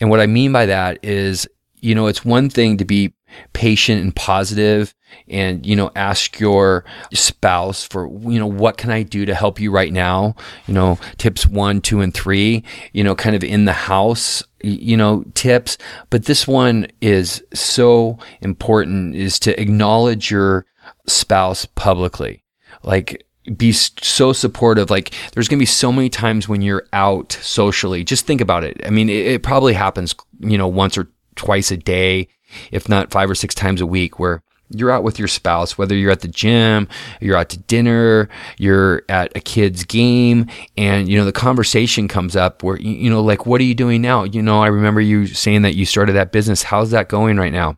And 0.00 0.08
what 0.08 0.18
I 0.18 0.26
mean 0.26 0.50
by 0.50 0.64
that 0.64 0.98
is, 1.02 1.46
you 1.74 1.94
know, 1.94 2.06
it's 2.06 2.24
one 2.24 2.48
thing 2.48 2.78
to 2.78 2.86
be 2.86 3.12
patient 3.52 4.00
and 4.00 4.16
positive 4.16 4.94
and 5.28 5.64
you 5.64 5.76
know 5.76 5.90
ask 5.96 6.38
your 6.38 6.84
spouse 7.12 7.84
for 7.84 8.08
you 8.30 8.38
know 8.38 8.46
what 8.46 8.76
can 8.76 8.90
i 8.90 9.02
do 9.02 9.24
to 9.24 9.34
help 9.34 9.60
you 9.60 9.70
right 9.70 9.92
now? 9.92 10.34
You 10.66 10.74
know 10.74 10.98
tips 11.18 11.46
one 11.46 11.80
two 11.80 12.00
and 12.00 12.12
three 12.12 12.64
you 12.92 13.04
know 13.04 13.14
kind 13.14 13.36
of 13.36 13.44
in 13.44 13.64
the 13.64 13.72
house 13.72 14.42
you 14.62 14.96
know 14.96 15.24
tips. 15.34 15.78
But 16.10 16.24
this 16.24 16.46
one 16.46 16.86
is 17.00 17.42
so 17.54 18.18
important 18.40 19.14
is 19.14 19.38
to 19.40 19.60
acknowledge 19.60 20.30
your 20.30 20.66
spouse 21.06 21.66
publicly. 21.66 22.44
Like 22.82 23.26
be 23.56 23.72
so 23.72 24.32
supportive. 24.32 24.90
Like 24.90 25.14
there's 25.32 25.48
going 25.48 25.58
to 25.58 25.62
be 25.62 25.66
so 25.66 25.90
many 25.90 26.08
times 26.08 26.48
when 26.48 26.62
you're 26.62 26.86
out 26.92 27.32
socially. 27.32 28.04
Just 28.04 28.26
think 28.26 28.40
about 28.40 28.64
it. 28.64 28.80
I 28.84 28.90
mean 28.90 29.08
it, 29.08 29.26
it 29.26 29.42
probably 29.42 29.74
happens 29.74 30.14
you 30.40 30.58
know 30.58 30.68
once 30.68 30.98
or 30.98 31.08
twice 31.36 31.70
a 31.70 31.76
day 31.76 32.28
if 32.70 32.88
not 32.88 33.10
five 33.10 33.30
or 33.30 33.34
six 33.34 33.54
times 33.54 33.80
a 33.80 33.86
week, 33.86 34.18
where 34.18 34.42
you're 34.70 34.90
out 34.90 35.02
with 35.02 35.18
your 35.18 35.28
spouse, 35.28 35.76
whether 35.76 35.94
you're 35.94 36.10
at 36.10 36.20
the 36.20 36.28
gym, 36.28 36.88
you're 37.20 37.36
out 37.36 37.48
to 37.50 37.58
dinner, 37.58 38.28
you're 38.58 39.02
at 39.08 39.36
a 39.36 39.40
kid's 39.40 39.84
game, 39.84 40.46
and 40.76 41.08
you 41.08 41.18
know 41.18 41.24
the 41.24 41.32
conversation 41.32 42.08
comes 42.08 42.36
up 42.36 42.62
where 42.62 42.80
you 42.80 43.10
know 43.10 43.22
like 43.22 43.46
what 43.46 43.60
are 43.60 43.64
you 43.64 43.74
doing 43.74 44.00
now? 44.00 44.24
You 44.24 44.42
know, 44.42 44.62
I 44.62 44.68
remember 44.68 45.00
you 45.00 45.26
saying 45.26 45.62
that 45.62 45.74
you 45.74 45.84
started 45.84 46.12
that 46.14 46.32
business. 46.32 46.62
How's 46.62 46.90
that 46.90 47.08
going 47.08 47.36
right 47.36 47.52
now? 47.52 47.76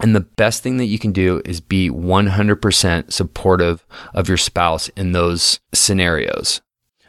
And 0.00 0.14
the 0.14 0.20
best 0.20 0.62
thing 0.62 0.78
that 0.78 0.86
you 0.86 0.98
can 0.98 1.12
do 1.12 1.40
is 1.44 1.60
be 1.60 1.88
100% 1.88 3.12
supportive 3.12 3.86
of 4.12 4.28
your 4.28 4.36
spouse 4.36 4.88
in 4.90 5.12
those 5.12 5.60
scenarios. 5.72 6.60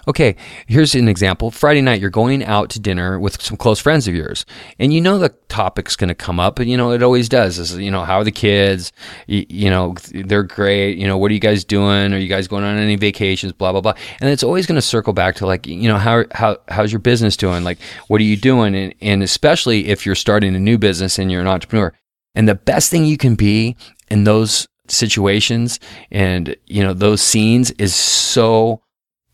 Okay, 0.07 0.35
here's 0.67 0.93
an 0.93 1.07
example. 1.07 1.49
Friday 1.49 1.81
night, 1.81 1.99
you're 1.99 2.11
going 2.11 2.43
out 2.43 2.69
to 2.71 2.79
dinner 2.79 3.19
with 3.19 3.41
some 3.41 3.57
close 3.57 3.79
friends 3.79 4.07
of 4.07 4.13
yours, 4.13 4.45
and 4.77 4.93
you 4.93 5.01
know 5.01 5.17
the 5.17 5.29
topic's 5.49 5.95
going 5.95 6.09
to 6.09 6.15
come 6.15 6.39
up, 6.39 6.59
and 6.59 6.69
you 6.69 6.77
know 6.77 6.91
it 6.91 7.01
always 7.01 7.27
does. 7.27 7.57
Is 7.57 7.75
you 7.77 7.89
know 7.89 8.03
how 8.03 8.19
are 8.19 8.23
the 8.23 8.31
kids? 8.31 8.91
You, 9.25 9.45
you, 9.49 9.69
know 9.69 9.95
they're 10.13 10.43
great. 10.43 10.97
You 10.97 11.07
know 11.07 11.17
what 11.17 11.31
are 11.31 11.33
you 11.33 11.39
guys 11.39 11.63
doing? 11.63 12.13
Are 12.13 12.19
you 12.19 12.27
guys 12.27 12.47
going 12.47 12.63
on 12.63 12.77
any 12.77 12.95
vacations? 12.95 13.51
Blah 13.51 13.71
blah 13.71 13.81
blah. 13.81 13.93
And 14.21 14.29
it's 14.29 14.43
always 14.43 14.67
going 14.67 14.75
to 14.75 14.81
circle 14.81 15.13
back 15.13 15.35
to 15.37 15.47
like 15.47 15.65
you 15.65 15.87
know 15.87 15.97
how 15.97 16.25
how 16.31 16.57
how's 16.67 16.91
your 16.91 16.99
business 16.99 17.35
doing? 17.35 17.63
Like 17.63 17.79
what 18.07 18.21
are 18.21 18.25
you 18.25 18.37
doing? 18.37 18.75
And 18.75 18.93
and 19.01 19.23
especially 19.23 19.87
if 19.87 20.05
you're 20.05 20.15
starting 20.15 20.55
a 20.55 20.59
new 20.59 20.77
business 20.77 21.17
and 21.17 21.31
you're 21.31 21.41
an 21.41 21.47
entrepreneur, 21.47 21.93
and 22.35 22.47
the 22.47 22.55
best 22.55 22.91
thing 22.91 23.05
you 23.05 23.17
can 23.17 23.33
be 23.33 23.75
in 24.09 24.23
those 24.23 24.67
situations 24.87 25.79
and 26.11 26.55
you 26.67 26.83
know 26.83 26.93
those 26.93 27.21
scenes 27.21 27.71
is 27.71 27.95
so 27.95 28.81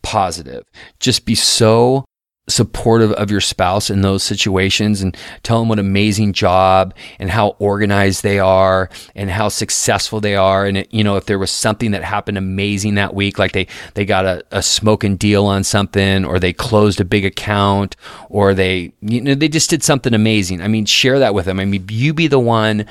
positive. 0.02 0.64
Just 0.98 1.24
be 1.24 1.34
so 1.34 2.04
supportive 2.48 3.12
of 3.12 3.30
your 3.30 3.40
spouse 3.40 3.88
in 3.88 4.00
those 4.00 4.22
situations 4.22 5.00
and 5.00 5.16
tell 5.44 5.60
them 5.60 5.68
what 5.68 5.78
an 5.78 5.86
amazing 5.86 6.32
job 6.32 6.92
and 7.20 7.30
how 7.30 7.50
organized 7.60 8.24
they 8.24 8.38
are 8.40 8.90
and 9.14 9.30
how 9.30 9.48
successful 9.48 10.20
they 10.20 10.34
are. 10.34 10.66
And 10.66 10.86
you 10.90 11.04
know 11.04 11.16
if 11.16 11.26
there 11.26 11.38
was 11.38 11.52
something 11.52 11.92
that 11.92 12.02
happened 12.02 12.38
amazing 12.38 12.96
that 12.96 13.14
week 13.14 13.38
like 13.38 13.52
they 13.52 13.68
they 13.94 14.04
got 14.04 14.24
a, 14.24 14.44
a 14.50 14.62
smoking 14.62 15.16
deal 15.16 15.46
on 15.46 15.62
something 15.62 16.24
or 16.24 16.40
they 16.40 16.52
closed 16.52 17.00
a 17.00 17.04
big 17.04 17.24
account 17.24 17.94
or 18.28 18.54
they 18.54 18.92
you 19.00 19.20
know 19.20 19.34
they 19.34 19.48
just 19.48 19.70
did 19.70 19.84
something 19.84 20.12
amazing. 20.12 20.60
I 20.60 20.68
mean 20.68 20.84
share 20.84 21.20
that 21.20 21.34
with 21.34 21.44
them. 21.44 21.60
I 21.60 21.64
mean 21.64 21.86
you 21.90 22.12
be 22.12 22.26
the 22.26 22.40
one 22.40 22.86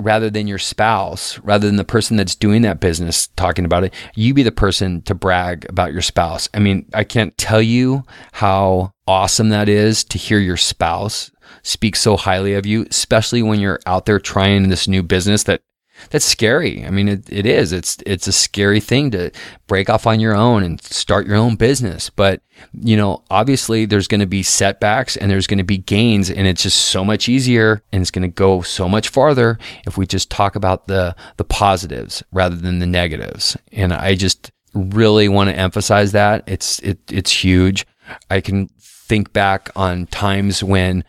rather 0.00 0.30
than 0.30 0.46
your 0.46 0.58
spouse, 0.58 1.38
rather 1.40 1.66
than 1.66 1.76
the 1.76 1.84
person 1.84 2.16
that's 2.16 2.34
doing 2.34 2.62
that 2.62 2.80
business 2.80 3.28
talking 3.36 3.64
about 3.64 3.84
it, 3.84 3.94
you 4.14 4.32
be 4.34 4.42
the 4.42 4.52
person 4.52 5.02
to 5.02 5.14
brag 5.14 5.66
about 5.68 5.92
your 5.92 6.02
spouse. 6.02 6.48
I 6.54 6.58
mean, 6.60 6.86
I 6.94 7.04
can't 7.04 7.36
tell 7.36 7.62
you 7.62 8.04
how 8.32 8.92
awesome 9.06 9.48
that 9.48 9.68
is 9.68 10.04
to 10.04 10.18
hear 10.18 10.38
your 10.38 10.56
spouse 10.56 11.30
speak 11.62 11.96
so 11.96 12.16
highly 12.16 12.54
of 12.54 12.66
you, 12.66 12.86
especially 12.90 13.42
when 13.42 13.60
you're 13.60 13.80
out 13.86 14.06
there 14.06 14.18
trying 14.18 14.68
this 14.68 14.88
new 14.88 15.02
business 15.02 15.44
that 15.44 15.62
that's 16.10 16.24
scary. 16.24 16.84
I 16.84 16.90
mean, 16.90 17.08
it, 17.08 17.30
it 17.30 17.46
is. 17.46 17.72
It's 17.72 17.98
it's 18.06 18.26
a 18.26 18.32
scary 18.32 18.80
thing 18.80 19.10
to 19.12 19.30
break 19.66 19.90
off 19.90 20.06
on 20.06 20.20
your 20.20 20.34
own 20.34 20.62
and 20.62 20.82
start 20.82 21.26
your 21.26 21.36
own 21.36 21.56
business. 21.56 22.10
But 22.10 22.42
you 22.72 22.96
know, 22.96 23.22
obviously, 23.30 23.84
there's 23.84 24.08
going 24.08 24.20
to 24.20 24.26
be 24.26 24.42
setbacks 24.42 25.16
and 25.16 25.30
there's 25.30 25.46
going 25.46 25.58
to 25.58 25.64
be 25.64 25.78
gains, 25.78 26.30
and 26.30 26.46
it's 26.46 26.62
just 26.62 26.86
so 26.86 27.04
much 27.04 27.28
easier 27.28 27.82
and 27.92 28.00
it's 28.00 28.10
going 28.10 28.22
to 28.22 28.34
go 28.34 28.62
so 28.62 28.88
much 28.88 29.08
farther 29.08 29.58
if 29.86 29.96
we 29.96 30.06
just 30.06 30.30
talk 30.30 30.56
about 30.56 30.86
the 30.86 31.14
the 31.36 31.44
positives 31.44 32.22
rather 32.32 32.56
than 32.56 32.78
the 32.78 32.86
negatives. 32.86 33.56
And 33.72 33.92
I 33.92 34.14
just 34.14 34.50
really 34.74 35.28
want 35.28 35.50
to 35.50 35.56
emphasize 35.56 36.12
that. 36.12 36.44
It's 36.46 36.78
it 36.80 36.98
it's 37.10 37.44
huge. 37.44 37.86
I 38.30 38.40
can 38.40 38.68
think 39.08 39.32
back 39.32 39.70
on 39.76 40.06
times 40.06 40.62
when 40.62 41.04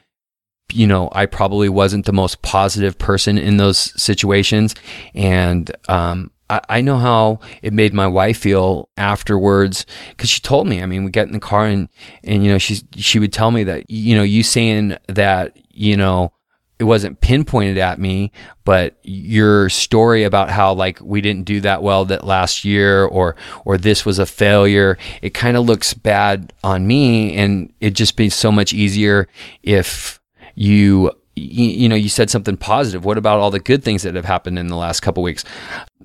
you 0.74 0.88
know, 0.88 1.10
I 1.12 1.26
probably 1.26 1.70
wasn't 1.70 2.06
the 2.06 2.14
most 2.14 2.42
positive 2.42 2.98
person 2.98 3.38
in 3.38 3.58
those 3.58 4.02
situations. 4.02 4.76
And, 5.14 5.72
um, 5.88 6.32
I, 6.50 6.82
know 6.82 6.98
how 6.98 7.42
it 7.62 7.74
made 7.74 7.94
my 7.94 8.08
wife 8.08 8.40
feel 8.40 8.90
afterwards 8.98 9.86
because 10.10 10.32
she 10.32 10.42
told 10.42 10.68
me. 10.68 10.82
I 10.82 10.88
mean, 10.88 11.04
we 11.04 11.12
get 11.12 11.28
in 11.28 11.34
the 11.34 11.40
car 11.40 11.68
and 11.68 11.90
and 12.24 12.44
you 12.44 12.52
know 12.52 12.58
she 12.58 12.82
she 12.96 13.20
would 13.20 13.32
tell 13.32 13.52
me 13.52 13.64
that 13.66 13.88
you 13.88 14.16
know 14.16 14.24
you 14.24 14.42
saying 14.42 14.98
that 15.08 15.56
you 15.70 15.96
know 15.96 16.34
it 16.80 16.86
wasn't 16.86 17.20
pinpointed 17.20 17.78
at 17.78 18.00
me, 18.00 18.32
but 18.64 18.98
your 19.04 19.70
story 19.70 20.24
about 20.24 20.50
how 20.50 20.74
like 20.74 21.00
we 21.02 21.20
didn't 21.20 21.44
do 21.44 21.60
that 21.62 21.84
well 21.84 22.06
that 22.06 22.24
last 22.24 22.64
year 22.64 23.04
or 23.06 23.36
or 23.66 23.78
this 23.78 24.06
was 24.06 24.18
a 24.18 24.26
failure, 24.26 24.98
it 25.22 25.34
kind 25.34 25.58
of 25.58 25.66
looks 25.66 25.94
bad 25.94 26.54
on 26.64 26.88
me 26.88 27.36
and 27.36 27.72
it'd 27.82 27.96
just 27.96 28.16
be 28.16 28.30
so 28.30 28.52
much 28.52 28.74
easier 28.74 29.28
if 29.62 30.19
you 30.56 31.12
you, 31.36 31.88
know 31.88 31.96
you 31.96 32.10
said 32.10 32.30
something 32.30 32.58
positive. 32.58 33.06
What 33.06 33.18
about 33.18 33.40
all 33.40 33.52
the 33.52 33.60
good 33.60 33.84
things 33.84 34.04
that 34.04 34.16
have 34.16 34.26
happened 34.26 34.60
in 34.60 34.68
the 34.68 34.76
last 34.76 35.00
couple 35.02 35.24
weeks? 35.24 35.46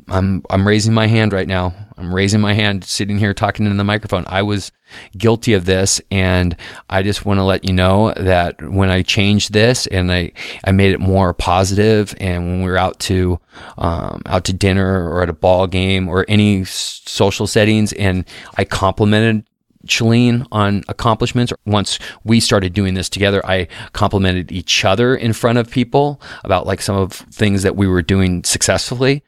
I'm 0.08 0.42
i'm 0.50 0.66
raising 0.66 0.94
my 0.94 1.06
hand 1.06 1.32
right 1.32 1.48
now. 1.48 1.74
I'm 1.96 2.14
raising 2.14 2.40
my 2.40 2.54
hand 2.54 2.84
sitting 2.84 3.18
here 3.18 3.34
talking 3.34 3.66
in 3.66 3.76
the 3.76 3.84
microphone. 3.84 4.24
I 4.28 4.42
was 4.42 4.70
guilty 5.16 5.54
of 5.54 5.64
this 5.64 6.00
and 6.10 6.56
i 6.88 7.02
just 7.02 7.24
want 7.24 7.38
to 7.38 7.44
let 7.44 7.64
you 7.64 7.72
know 7.72 8.12
that 8.16 8.60
when 8.70 8.90
i 8.90 9.02
changed 9.02 9.52
this 9.52 9.86
and 9.88 10.12
i 10.12 10.30
i 10.64 10.70
made 10.70 10.92
it 10.92 11.00
more 11.00 11.32
positive 11.34 12.14
and 12.20 12.46
when 12.46 12.62
we 12.62 12.70
were 12.70 12.78
out 12.78 12.98
to 13.00 13.40
um, 13.78 14.22
out 14.26 14.44
to 14.44 14.52
dinner 14.52 15.08
or 15.08 15.22
at 15.22 15.28
a 15.28 15.32
ball 15.32 15.66
game 15.66 16.08
or 16.08 16.24
any 16.28 16.64
social 16.64 17.46
settings 17.46 17.92
and 17.94 18.24
i 18.56 18.64
complimented 18.64 19.44
Chalene 19.86 20.46
on 20.52 20.82
accomplishments. 20.88 21.52
Once 21.66 21.98
we 22.24 22.40
started 22.40 22.72
doing 22.72 22.94
this 22.94 23.08
together, 23.08 23.44
I 23.46 23.68
complimented 23.92 24.52
each 24.52 24.84
other 24.84 25.14
in 25.14 25.32
front 25.32 25.58
of 25.58 25.70
people 25.70 26.20
about 26.42 26.66
like 26.66 26.82
some 26.82 26.96
of 26.96 27.12
things 27.12 27.62
that 27.62 27.76
we 27.76 27.86
were 27.86 28.02
doing 28.02 28.44
successfully. 28.44 29.22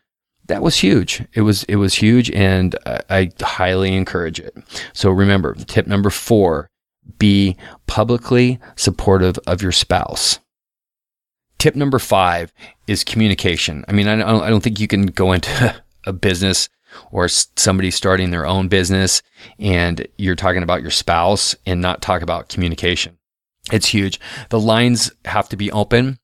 That 0.47 0.63
was 0.63 0.77
huge. 0.77 1.25
It 1.35 1.43
was 1.43 1.65
it 1.65 1.77
was 1.77 1.95
huge, 1.95 2.31
and 2.31 2.77
I, 2.87 3.31
highly 3.41 3.95
encourage 3.97 4.39
it. 4.39 4.57
So 4.93 5.11
remember, 5.11 5.55
tip 5.55 5.87
number 5.87 6.11
four: 6.11 6.69
be 7.19 7.57
publicly 7.87 8.61
supportive 8.77 9.39
of 9.47 9.63
your 9.63 9.73
spouse. 9.73 10.39
Tip 11.59 11.75
number 11.75 11.99
five 11.99 12.53
is 12.87 13.03
communication. 13.03 13.85
I 13.89 13.93
mean, 13.93 14.07
I 14.07 14.17
don't, 14.17 14.43
I 14.43 14.51
don't 14.51 14.63
think 14.63 14.79
you 14.79 14.87
can 14.87 15.07
go 15.07 15.33
into 15.33 15.83
a 16.07 16.13
business 16.13 16.69
or 17.11 17.29
somebody 17.29 17.91
starting 17.91 18.31
their 18.31 18.47
own 18.47 18.69
business 18.69 19.23
and 19.59 20.07
you're 20.19 20.35
talking 20.35 20.63
about 20.63 20.83
your 20.83 20.91
spouse 20.91 21.55
and 21.67 21.81
not 21.81 22.03
talk 22.03 22.23
about 22.23 22.49
communication. 22.49 23.19
It's 23.73 23.89
huge. 23.89 24.21
The 24.51 24.61
lines 24.61 25.11
have 25.25 25.49
to 25.51 25.57
be 25.57 25.73
open. 25.73 26.19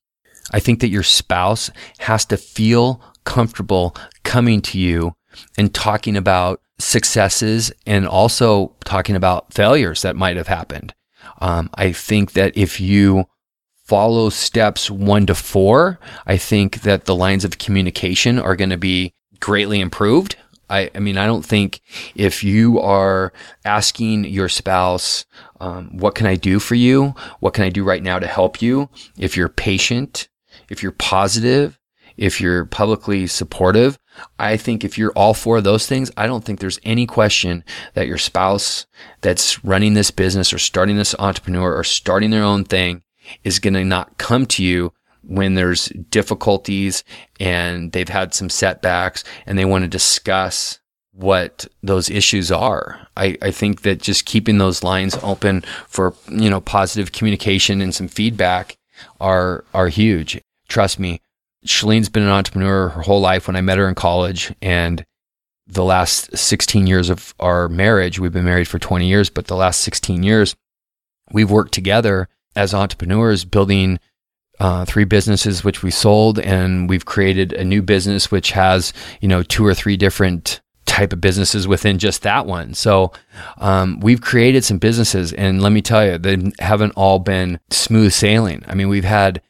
I 0.52 0.60
think 0.60 0.80
that 0.80 0.88
your 0.88 1.02
spouse 1.02 1.70
has 1.98 2.24
to 2.26 2.36
feel 2.36 3.02
comfortable 3.24 3.96
coming 4.24 4.60
to 4.62 4.78
you 4.78 5.14
and 5.56 5.72
talking 5.72 6.16
about 6.16 6.60
successes 6.78 7.72
and 7.86 8.06
also 8.06 8.74
talking 8.84 9.16
about 9.16 9.52
failures 9.52 10.02
that 10.02 10.16
might 10.16 10.36
have 10.36 10.48
happened. 10.48 10.94
Um, 11.40 11.70
I 11.74 11.92
think 11.92 12.32
that 12.32 12.56
if 12.56 12.80
you 12.80 13.26
follow 13.84 14.30
steps 14.30 14.90
one 14.90 15.26
to 15.26 15.34
four, 15.34 15.98
I 16.26 16.36
think 16.36 16.82
that 16.82 17.04
the 17.04 17.14
lines 17.14 17.44
of 17.44 17.58
communication 17.58 18.38
are 18.38 18.56
going 18.56 18.70
to 18.70 18.76
be 18.76 19.12
greatly 19.40 19.80
improved. 19.80 20.36
I, 20.70 20.90
I 20.94 21.00
mean, 21.00 21.18
I 21.18 21.26
don't 21.26 21.44
think 21.44 21.80
if 22.14 22.42
you 22.42 22.80
are 22.80 23.32
asking 23.64 24.24
your 24.24 24.48
spouse, 24.48 25.24
um, 25.60 25.96
what 25.96 26.14
can 26.14 26.26
I 26.26 26.36
do 26.36 26.58
for 26.58 26.74
you? 26.74 27.14
What 27.40 27.54
can 27.54 27.64
I 27.64 27.68
do 27.68 27.84
right 27.84 28.02
now 28.02 28.18
to 28.18 28.26
help 28.26 28.62
you? 28.62 28.88
If 29.18 29.36
you're 29.36 29.48
patient, 29.48 30.28
if 30.68 30.82
you're 30.82 30.92
positive, 30.92 31.78
if 32.16 32.40
you're 32.40 32.66
publicly 32.66 33.26
supportive, 33.26 33.98
I 34.38 34.56
think 34.56 34.84
if 34.84 34.98
you're 34.98 35.12
all 35.12 35.34
four 35.34 35.58
of 35.58 35.64
those 35.64 35.86
things, 35.86 36.10
I 36.16 36.26
don't 36.26 36.44
think 36.44 36.60
there's 36.60 36.80
any 36.84 37.06
question 37.06 37.64
that 37.94 38.06
your 38.06 38.18
spouse 38.18 38.86
that's 39.22 39.64
running 39.64 39.94
this 39.94 40.10
business 40.10 40.52
or 40.52 40.58
starting 40.58 40.96
this 40.96 41.14
entrepreneur 41.18 41.74
or 41.74 41.84
starting 41.84 42.30
their 42.30 42.44
own 42.44 42.64
thing 42.64 43.02
is 43.44 43.58
going 43.58 43.74
to 43.74 43.84
not 43.84 44.18
come 44.18 44.46
to 44.46 44.64
you 44.64 44.92
when 45.22 45.54
there's 45.54 45.86
difficulties 46.10 47.04
and 47.38 47.92
they've 47.92 48.08
had 48.08 48.34
some 48.34 48.48
setbacks 48.48 49.24
and 49.46 49.58
they 49.58 49.64
want 49.64 49.82
to 49.82 49.88
discuss 49.88 50.78
what 51.12 51.66
those 51.82 52.08
issues 52.08 52.50
are. 52.50 53.06
I, 53.16 53.36
I 53.42 53.50
think 53.50 53.82
that 53.82 54.00
just 54.00 54.24
keeping 54.24 54.58
those 54.58 54.82
lines 54.82 55.16
open 55.22 55.62
for, 55.86 56.14
you 56.30 56.48
know, 56.48 56.60
positive 56.60 57.12
communication 57.12 57.80
and 57.80 57.94
some 57.94 58.08
feedback 58.08 58.76
are 59.20 59.64
are 59.74 59.88
huge. 59.88 60.40
Trust 60.68 60.98
me. 60.98 61.20
Chalene's 61.64 62.08
been 62.08 62.24
an 62.24 62.28
entrepreneur 62.28 62.88
her 62.88 63.02
whole 63.02 63.20
life 63.20 63.46
when 63.46 63.56
I 63.56 63.60
met 63.60 63.78
her 63.78 63.88
in 63.88 63.94
college 63.94 64.52
and 64.60 65.04
the 65.66 65.84
last 65.84 66.36
16 66.36 66.86
years 66.86 67.08
of 67.08 67.34
our 67.38 67.68
marriage, 67.68 68.18
we've 68.18 68.32
been 68.32 68.44
married 68.44 68.68
for 68.68 68.78
20 68.78 69.06
years, 69.06 69.30
but 69.30 69.46
the 69.46 69.56
last 69.56 69.80
16 69.80 70.22
years 70.22 70.56
we've 71.30 71.50
worked 71.50 71.72
together 71.72 72.28
as 72.54 72.74
entrepreneurs 72.74 73.44
building 73.44 73.98
uh, 74.62 74.84
three 74.84 75.02
businesses 75.02 75.64
which 75.64 75.82
we 75.82 75.90
sold, 75.90 76.38
and 76.38 76.88
we've 76.88 77.04
created 77.04 77.52
a 77.52 77.64
new 77.64 77.82
business 77.82 78.30
which 78.30 78.52
has 78.52 78.92
you 79.20 79.26
know 79.26 79.42
two 79.42 79.66
or 79.66 79.74
three 79.74 79.96
different 79.96 80.60
type 80.86 81.12
of 81.12 81.20
businesses 81.20 81.66
within 81.66 81.98
just 81.98 82.22
that 82.22 82.46
one. 82.46 82.72
So 82.72 83.10
um, 83.58 83.98
we've 83.98 84.20
created 84.20 84.64
some 84.64 84.78
businesses, 84.78 85.32
and 85.32 85.60
let 85.60 85.72
me 85.72 85.82
tell 85.82 86.06
you, 86.06 86.16
they 86.16 86.52
haven't 86.60 86.92
all 86.92 87.18
been 87.18 87.58
smooth 87.70 88.12
sailing. 88.12 88.62
I 88.68 88.76
mean, 88.76 88.88
we've 88.88 89.02
had 89.02 89.42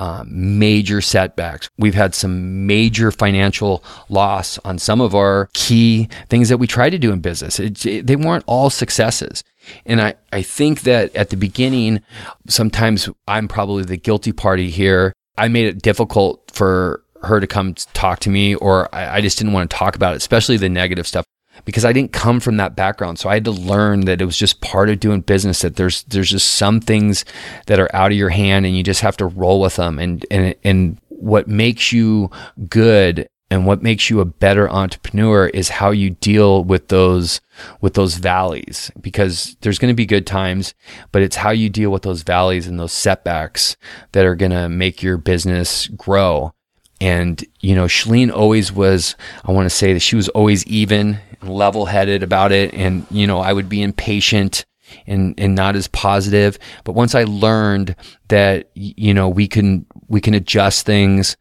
uh, 0.00 0.24
major 0.26 1.00
setbacks. 1.00 1.70
We've 1.78 1.94
had 1.94 2.12
some 2.12 2.66
major 2.66 3.12
financial 3.12 3.84
loss 4.08 4.58
on 4.64 4.78
some 4.78 5.00
of 5.00 5.14
our 5.14 5.48
key 5.54 6.08
things 6.28 6.48
that 6.48 6.58
we 6.58 6.66
try 6.66 6.90
to 6.90 6.98
do 6.98 7.12
in 7.12 7.20
business. 7.20 7.60
It, 7.60 7.86
it, 7.86 8.06
they 8.08 8.16
weren't 8.16 8.44
all 8.48 8.70
successes. 8.70 9.44
And 9.84 10.00
I, 10.00 10.14
I 10.32 10.42
think 10.42 10.82
that 10.82 11.14
at 11.14 11.30
the 11.30 11.36
beginning, 11.36 12.00
sometimes 12.48 13.08
I'm 13.26 13.48
probably 13.48 13.84
the 13.84 13.96
guilty 13.96 14.32
party 14.32 14.70
here. 14.70 15.12
I 15.38 15.48
made 15.48 15.66
it 15.66 15.82
difficult 15.82 16.50
for 16.52 17.02
her 17.22 17.40
to 17.40 17.46
come 17.46 17.74
talk 17.92 18.20
to 18.20 18.30
me, 18.30 18.54
or 18.54 18.94
I, 18.94 19.16
I 19.16 19.20
just 19.20 19.38
didn't 19.38 19.52
want 19.52 19.70
to 19.70 19.76
talk 19.76 19.96
about 19.96 20.14
it, 20.14 20.16
especially 20.18 20.56
the 20.56 20.68
negative 20.68 21.06
stuff. 21.06 21.24
because 21.64 21.84
I 21.84 21.92
didn't 21.92 22.12
come 22.12 22.40
from 22.40 22.56
that 22.58 22.76
background. 22.76 23.18
So 23.18 23.28
I 23.28 23.34
had 23.34 23.44
to 23.44 23.50
learn 23.50 24.00
that 24.02 24.20
it 24.20 24.24
was 24.24 24.36
just 24.36 24.60
part 24.60 24.88
of 24.90 25.00
doing 25.00 25.20
business 25.20 25.62
that 25.62 25.76
there's 25.76 26.02
there's 26.04 26.30
just 26.30 26.52
some 26.52 26.80
things 26.80 27.24
that 27.66 27.80
are 27.80 27.94
out 27.94 28.12
of 28.12 28.18
your 28.18 28.28
hand 28.30 28.66
and 28.66 28.76
you 28.76 28.82
just 28.82 29.00
have 29.00 29.16
to 29.18 29.26
roll 29.26 29.60
with 29.60 29.76
them 29.76 29.98
and 29.98 30.24
and 30.30 30.54
and 30.64 30.98
what 31.08 31.48
makes 31.48 31.92
you 31.92 32.30
good 32.68 33.28
and 33.50 33.64
what 33.64 33.82
makes 33.82 34.10
you 34.10 34.20
a 34.20 34.24
better 34.24 34.68
entrepreneur 34.70 35.46
is 35.46 35.68
how 35.68 35.90
you 35.90 36.10
deal 36.10 36.64
with 36.64 36.88
those 36.88 37.40
with 37.80 37.94
those 37.94 38.16
valleys 38.16 38.90
because 39.00 39.56
there's 39.60 39.78
going 39.78 39.90
to 39.90 39.94
be 39.94 40.06
good 40.06 40.26
times 40.26 40.74
but 41.12 41.22
it's 41.22 41.36
how 41.36 41.50
you 41.50 41.68
deal 41.68 41.90
with 41.90 42.02
those 42.02 42.22
valleys 42.22 42.66
and 42.66 42.78
those 42.78 42.92
setbacks 42.92 43.76
that 44.12 44.26
are 44.26 44.34
going 44.34 44.52
to 44.52 44.68
make 44.68 45.02
your 45.02 45.16
business 45.16 45.86
grow. 45.88 46.52
And 47.00 47.44
you 47.60 47.74
know 47.74 47.84
Chalene 47.84 48.32
always 48.32 48.72
was 48.72 49.16
I 49.44 49.52
want 49.52 49.66
to 49.66 49.76
say 49.76 49.92
that 49.92 50.00
she 50.00 50.16
was 50.16 50.30
always 50.30 50.66
even 50.66 51.18
and 51.40 51.50
level 51.50 51.86
headed 51.86 52.22
about 52.22 52.52
it 52.52 52.72
and 52.72 53.06
you 53.10 53.26
know 53.26 53.40
I 53.40 53.52
would 53.52 53.68
be 53.68 53.82
impatient 53.82 54.64
and 55.06 55.34
and 55.38 55.54
not 55.54 55.76
as 55.76 55.88
positive. 55.88 56.58
But 56.84 56.92
once 56.92 57.14
I 57.14 57.24
learned 57.24 57.96
that 58.28 58.70
you 58.74 59.12
know 59.12 59.28
we 59.28 59.46
can 59.46 59.84
we 60.08 60.22
can 60.22 60.32
adjust 60.32 60.86
things 60.86 61.36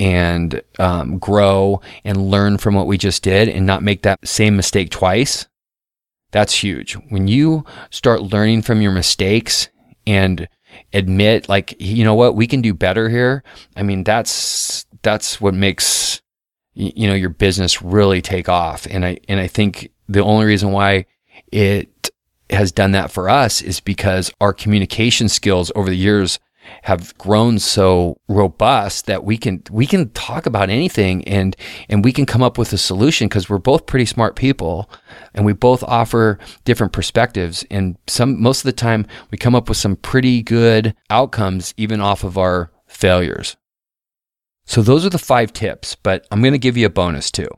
and 0.00 0.62
um, 0.78 1.18
grow 1.18 1.80
and 2.04 2.30
learn 2.30 2.58
from 2.58 2.74
what 2.74 2.86
we 2.86 2.98
just 2.98 3.22
did 3.22 3.48
and 3.48 3.66
not 3.66 3.82
make 3.82 4.02
that 4.02 4.26
same 4.26 4.56
mistake 4.56 4.90
twice. 4.90 5.46
That's 6.32 6.54
huge. 6.54 6.94
When 7.10 7.28
you 7.28 7.64
start 7.90 8.22
learning 8.22 8.62
from 8.62 8.80
your 8.80 8.92
mistakes 8.92 9.68
and 10.06 10.48
admit 10.92 11.48
like 11.48 11.74
you 11.78 12.04
know 12.04 12.14
what 12.14 12.34
we 12.34 12.46
can 12.46 12.60
do 12.60 12.72
better 12.72 13.08
here 13.08 13.42
i 13.76 13.82
mean 13.82 14.04
that's 14.04 14.86
that's 15.02 15.40
what 15.40 15.54
makes 15.54 16.22
you 16.74 17.08
know 17.08 17.14
your 17.14 17.28
business 17.28 17.82
really 17.82 18.22
take 18.22 18.48
off 18.48 18.86
and 18.90 19.04
i 19.04 19.18
and 19.28 19.40
i 19.40 19.46
think 19.46 19.90
the 20.08 20.22
only 20.22 20.46
reason 20.46 20.72
why 20.72 21.04
it 21.52 22.10
has 22.50 22.72
done 22.72 22.92
that 22.92 23.10
for 23.10 23.28
us 23.28 23.62
is 23.62 23.80
because 23.80 24.32
our 24.40 24.52
communication 24.52 25.28
skills 25.28 25.70
over 25.74 25.88
the 25.88 25.96
years 25.96 26.38
have 26.82 27.16
grown 27.18 27.58
so 27.58 28.16
robust 28.28 29.06
that 29.06 29.24
we 29.24 29.36
can 29.36 29.62
we 29.70 29.86
can 29.86 30.10
talk 30.10 30.46
about 30.46 30.70
anything 30.70 31.26
and 31.26 31.56
and 31.88 32.04
we 32.04 32.12
can 32.12 32.26
come 32.26 32.42
up 32.42 32.58
with 32.58 32.72
a 32.72 32.78
solution 32.78 33.28
because 33.28 33.48
we're 33.48 33.58
both 33.58 33.86
pretty 33.86 34.06
smart 34.06 34.36
people 34.36 34.90
and 35.34 35.44
we 35.44 35.52
both 35.52 35.82
offer 35.84 36.38
different 36.64 36.92
perspectives 36.92 37.64
and 37.70 37.96
some 38.06 38.40
most 38.40 38.60
of 38.60 38.64
the 38.64 38.72
time 38.72 39.06
we 39.30 39.38
come 39.38 39.54
up 39.54 39.68
with 39.68 39.78
some 39.78 39.96
pretty 39.96 40.42
good 40.42 40.94
outcomes 41.10 41.74
even 41.76 42.00
off 42.00 42.24
of 42.24 42.38
our 42.38 42.70
failures. 42.86 43.56
So 44.64 44.82
those 44.82 45.04
are 45.04 45.10
the 45.10 45.18
5 45.18 45.52
tips, 45.52 45.96
but 45.96 46.26
I'm 46.30 46.42
going 46.42 46.52
to 46.52 46.58
give 46.58 46.76
you 46.76 46.86
a 46.86 46.90
bonus 46.90 47.30
too. 47.30 47.48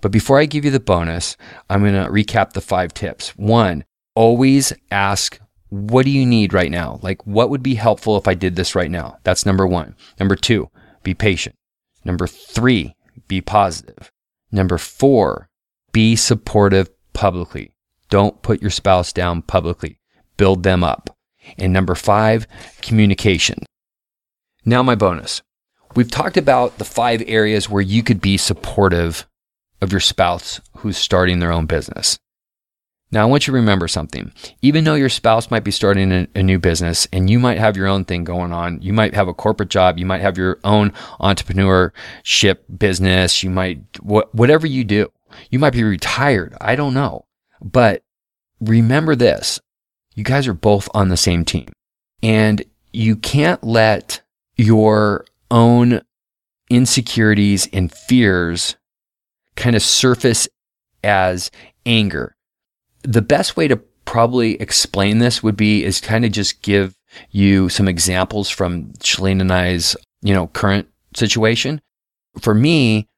But 0.00 0.12
before 0.12 0.38
I 0.38 0.46
give 0.46 0.64
you 0.64 0.70
the 0.70 0.80
bonus, 0.80 1.36
I'm 1.68 1.80
going 1.80 1.92
to 1.94 2.10
recap 2.10 2.52
the 2.52 2.60
5 2.60 2.94
tips. 2.94 3.36
1, 3.36 3.84
always 4.14 4.72
ask 4.90 5.38
what 5.72 6.04
do 6.04 6.10
you 6.10 6.26
need 6.26 6.52
right 6.52 6.70
now? 6.70 7.00
Like, 7.00 7.26
what 7.26 7.48
would 7.48 7.62
be 7.62 7.76
helpful 7.76 8.18
if 8.18 8.28
I 8.28 8.34
did 8.34 8.56
this 8.56 8.74
right 8.74 8.90
now? 8.90 9.16
That's 9.24 9.46
number 9.46 9.66
one. 9.66 9.96
Number 10.20 10.36
two, 10.36 10.68
be 11.02 11.14
patient. 11.14 11.54
Number 12.04 12.26
three, 12.26 12.94
be 13.26 13.40
positive. 13.40 14.10
Number 14.50 14.76
four, 14.76 15.48
be 15.90 16.14
supportive 16.14 16.90
publicly. 17.14 17.72
Don't 18.10 18.42
put 18.42 18.60
your 18.60 18.70
spouse 18.70 19.14
down 19.14 19.40
publicly. 19.40 19.98
Build 20.36 20.62
them 20.62 20.84
up. 20.84 21.16
And 21.56 21.72
number 21.72 21.94
five, 21.94 22.46
communication. 22.82 23.64
Now, 24.66 24.82
my 24.82 24.94
bonus. 24.94 25.40
We've 25.96 26.10
talked 26.10 26.36
about 26.36 26.76
the 26.76 26.84
five 26.84 27.22
areas 27.26 27.70
where 27.70 27.80
you 27.80 28.02
could 28.02 28.20
be 28.20 28.36
supportive 28.36 29.26
of 29.80 29.90
your 29.90 30.00
spouse 30.00 30.60
who's 30.76 30.98
starting 30.98 31.38
their 31.38 31.50
own 31.50 31.64
business. 31.64 32.18
Now, 33.12 33.22
I 33.22 33.26
want 33.26 33.46
you 33.46 33.52
to 33.52 33.56
remember 33.56 33.88
something. 33.88 34.32
Even 34.62 34.84
though 34.84 34.94
your 34.94 35.10
spouse 35.10 35.50
might 35.50 35.64
be 35.64 35.70
starting 35.70 36.10
a, 36.10 36.26
a, 36.34 36.42
new 36.42 36.58
business 36.58 37.06
and 37.12 37.28
you 37.28 37.38
might 37.38 37.58
have 37.58 37.76
your 37.76 37.86
own 37.86 38.06
thing 38.06 38.24
going 38.24 38.52
on, 38.52 38.80
you 38.80 38.94
might 38.94 39.14
have 39.14 39.28
a 39.28 39.34
corporate 39.34 39.68
job, 39.68 39.98
you 39.98 40.06
might 40.06 40.22
have 40.22 40.38
your 40.38 40.58
own 40.64 40.92
entrepreneurship 41.20 42.58
business, 42.78 43.42
you 43.42 43.50
might, 43.50 43.80
wh- 43.98 44.34
whatever 44.34 44.66
you 44.66 44.82
do, 44.82 45.12
you 45.50 45.58
might 45.58 45.74
be 45.74 45.84
retired. 45.84 46.54
I 46.58 46.74
don't 46.74 46.94
know. 46.94 47.26
But 47.60 48.02
remember 48.60 49.14
this 49.14 49.60
you 50.14 50.24
guys 50.24 50.46
are 50.46 50.54
both 50.54 50.88
on 50.94 51.08
the 51.08 51.16
same 51.16 51.44
team. 51.44 51.68
And 52.22 52.64
you 52.92 53.16
can't 53.16 53.62
let 53.64 54.22
your 54.56 55.24
own 55.50 56.02
insecurities 56.70 57.68
and 57.72 57.92
fears 57.92 58.76
kind 59.56 59.76
of 59.76 59.82
surface 59.82 60.48
as 61.02 61.50
anger 61.84 62.36
the 63.02 63.22
best 63.22 63.56
way 63.56 63.68
to 63.68 63.76
probably 64.04 64.60
explain 64.60 65.18
this 65.18 65.42
would 65.42 65.56
be 65.56 65.84
is 65.84 66.00
kind 66.00 66.24
of 66.24 66.32
just 66.32 66.62
give 66.62 66.96
you 67.30 67.68
some 67.68 67.88
examples 67.88 68.48
from 68.48 68.92
Chalene 68.94 69.40
and 69.40 69.52
I's, 69.52 69.96
you 70.22 70.34
know, 70.34 70.48
current 70.48 70.88
situation. 71.14 71.80
For 72.40 72.54
me, 72.54 73.08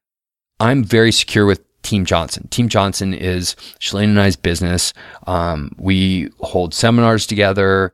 I'm 0.59 0.83
very 0.83 1.11
secure 1.11 1.45
with 1.45 1.61
Team 1.81 2.05
Johnson. 2.05 2.47
Team 2.49 2.67
Johnson 2.67 3.13
is 3.13 3.55
Chalene 3.79 4.05
and 4.05 4.19
I's 4.19 4.35
business. 4.35 4.93
Um, 5.27 5.71
we 5.77 6.29
hold 6.39 6.73
seminars 6.73 7.25
together. 7.27 7.93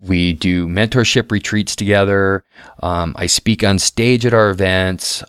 We 0.00 0.32
do 0.32 0.66
mentorship 0.66 1.30
retreats 1.30 1.76
together. 1.76 2.44
Um, 2.82 3.14
I 3.18 3.26
speak 3.26 3.64
on 3.64 3.78
stage 3.78 4.24
at 4.24 4.34
our 4.34 4.50
events. 4.50 5.22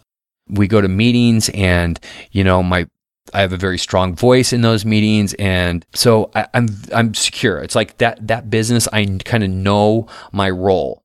We 0.48 0.68
go 0.68 0.82
to 0.82 0.88
meetings 0.88 1.50
and, 1.50 2.00
you 2.32 2.44
know, 2.44 2.62
my 2.62 2.88
I 3.34 3.42
have 3.42 3.54
a 3.54 3.58
very 3.58 3.78
strong 3.78 4.16
voice 4.16 4.54
in 4.54 4.62
those 4.62 4.86
meetings, 4.86 5.34
and 5.36 5.86
so 5.94 6.32
I, 6.36 6.48
I'm 6.54 6.68
I'm 6.94 7.14
secure. 7.14 7.60
It's 7.60 7.76
like 7.76 7.98
that 7.98 8.28
that 8.28 8.50
business. 8.50 8.88
I 8.92 9.06
kind 9.26 9.44
of 9.44 9.50
know 9.50 10.08
my 10.32 10.50
role, 10.50 11.04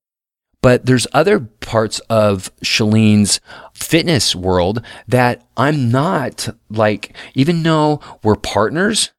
but 0.62 0.86
there's 0.86 1.06
other 1.12 1.40
parts 1.40 1.98
of 2.10 2.50
Chalene's 2.62 3.40
fitness 3.74 4.34
world 4.34 4.82
that 5.08 5.46
I'm 5.56 5.90
not 5.90 6.48
like. 6.70 7.14
Even 7.34 7.62
though 7.62 8.00
we're 8.22 8.36
partners 8.36 9.12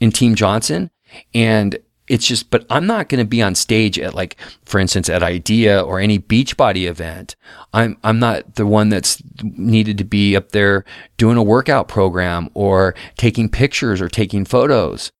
in 0.00 0.12
Team 0.12 0.34
Johnson, 0.34 0.90
and 1.34 1.78
it's 2.08 2.26
just, 2.26 2.50
but 2.50 2.66
I'm 2.68 2.86
not 2.86 3.08
going 3.08 3.24
to 3.24 3.28
be 3.28 3.42
on 3.42 3.54
stage 3.54 3.98
at 3.98 4.14
like, 4.14 4.36
for 4.64 4.80
instance, 4.80 5.08
at 5.08 5.22
IDEA 5.22 5.80
or 5.80 6.00
any 6.00 6.18
Beachbody 6.18 6.88
event. 6.88 7.36
I'm, 7.72 7.96
I'm 8.02 8.18
not 8.18 8.56
the 8.56 8.66
one 8.66 8.88
that's 8.88 9.22
needed 9.42 9.98
to 9.98 10.04
be 10.04 10.36
up 10.36 10.50
there 10.50 10.84
doing 11.16 11.36
a 11.36 11.42
workout 11.42 11.88
program 11.88 12.50
or 12.54 12.94
taking 13.16 13.48
pictures 13.48 14.00
or 14.00 14.08
taking 14.08 14.44
photos. 14.44 15.10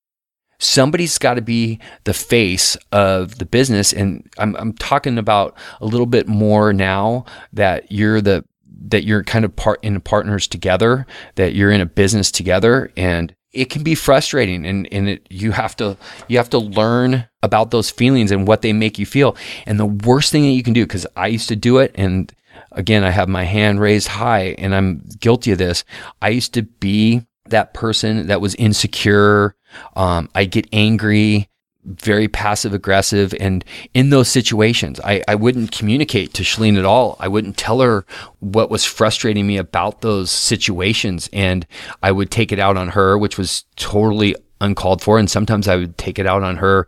Somebody's 0.59 1.19
got 1.19 1.35
to 1.35 1.43
be 1.43 1.79
the 2.05 2.15
face 2.15 2.77
of 2.91 3.39
the 3.39 3.47
business. 3.47 3.93
And 3.93 4.29
I'm, 4.39 4.55
I'm 4.57 4.73
talking 4.75 5.19
about 5.19 5.57
a 5.81 5.87
little 5.87 6.07
bit 6.07 6.29
more 6.29 6.73
now 6.73 7.25
that 7.53 7.91
you're 7.91 8.21
the, 8.21 8.45
that 8.89 9.05
you're 9.05 9.25
kind 9.25 9.45
of 9.45 9.55
part 9.55 9.83
in 9.83 10.01
partners 10.01 10.49
together, 10.49 11.07
that 11.37 11.55
you're 11.55 11.71
in 11.71 11.81
a 11.81 11.87
business 11.87 12.31
together 12.31 12.93
and 12.97 13.35
it 13.53 13.67
can 13.67 13.83
be 13.83 13.95
frustrating 13.95 14.65
and, 14.67 14.89
and 14.93 15.09
it, 15.09 15.27
you 15.31 15.53
have 15.53 15.77
to 15.77 15.97
you 16.29 16.39
have 16.39 16.51
to 16.51 16.59
learn 16.59 17.29
about 17.43 17.71
those 17.71 17.91
feelings 17.91 18.31
and 18.31 18.47
what 18.47 18.63
they 18.63 18.73
make 18.73 18.99
you 18.99 19.07
feel. 19.07 19.37
And 19.67 19.79
the 19.79 19.87
worst 19.87 20.33
thing 20.33 20.43
that 20.43 20.51
you 20.51 20.63
can 20.63 20.73
do 20.73 20.85
because 20.85 21.07
i 21.17 21.27
used 21.27 21.49
to 21.49 21.57
do 21.57 21.79
it 21.79 21.93
and 21.95 22.33
again 22.73 23.05
i 23.05 23.11
have 23.11 23.29
my 23.29 23.45
hand 23.45 23.81
raised 23.81 24.09
high 24.09 24.55
and 24.59 24.75
i'm 24.75 25.05
guilty 25.21 25.53
of 25.53 25.59
this. 25.59 25.85
I 26.21 26.31
used 26.31 26.55
to 26.55 26.63
be 26.63 27.27
that 27.47 27.75
person 27.75 28.29
that 28.29 28.41
was 28.41 28.55
insecure. 28.55 29.55
Um, 29.97 30.29
i 30.35 30.45
get 30.45 30.69
angry 30.73 31.49
very 31.85 32.29
passive 32.29 32.73
aggressive. 32.75 33.35
And 33.41 33.65
in 33.95 34.11
those 34.11 34.29
situations, 34.29 35.01
I, 35.01 35.23
I 35.27 35.35
wouldn't 35.35 35.73
communicate 35.73 36.33
to 36.35 36.43
Chalene 36.43 36.79
at 36.79 36.85
all. 36.85 37.17
I 37.19 37.29
wouldn't 37.29 37.57
tell 37.57 37.81
her 37.81 38.05
what 38.41 38.71
was 38.71 38.85
frustrating 38.85 39.47
me 39.47 39.57
about 39.57 40.01
those 40.01 40.31
situations. 40.31 41.29
And 41.33 41.67
I 42.03 42.13
would 42.13 42.31
take 42.31 42.53
it 42.53 42.59
out 42.59 42.77
on 42.77 42.89
her, 42.89 43.19
which 43.19 43.39
was 43.39 43.65
totally 43.77 44.37
uncalled 44.61 45.03
for. 45.03 45.19
And 45.19 45.31
sometimes 45.31 45.69
I 45.69 45.77
would 45.77 45.99
take 45.99 46.19
it 46.19 46.27
out 46.27 46.43
on 46.43 46.59
her 46.59 46.87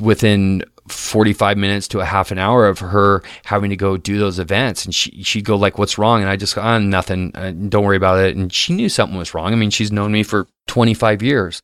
within 0.00 0.64
45 0.88 1.56
minutes 1.56 1.88
to 1.88 2.00
a 2.00 2.04
half 2.04 2.30
an 2.30 2.38
hour 2.38 2.66
of 2.66 2.80
her 2.80 3.22
having 3.44 3.70
to 3.70 3.76
go 3.76 3.96
do 3.96 4.18
those 4.18 4.38
events 4.38 4.84
and 4.84 4.94
she, 4.94 5.22
she'd 5.22 5.44
go 5.44 5.56
like 5.56 5.78
what's 5.78 5.96
wrong 5.96 6.20
and 6.20 6.28
i 6.28 6.36
just 6.36 6.56
go 6.56 6.60
oh, 6.60 6.78
nothing 6.78 7.30
uh, 7.34 7.52
don't 7.52 7.84
worry 7.84 7.96
about 7.96 8.18
it 8.18 8.36
and 8.36 8.52
she 8.52 8.74
knew 8.74 8.88
something 8.88 9.16
was 9.16 9.32
wrong 9.32 9.52
i 9.52 9.56
mean 9.56 9.70
she's 9.70 9.92
known 9.92 10.10
me 10.10 10.24
for 10.24 10.48
25 10.66 11.22
years 11.22 11.62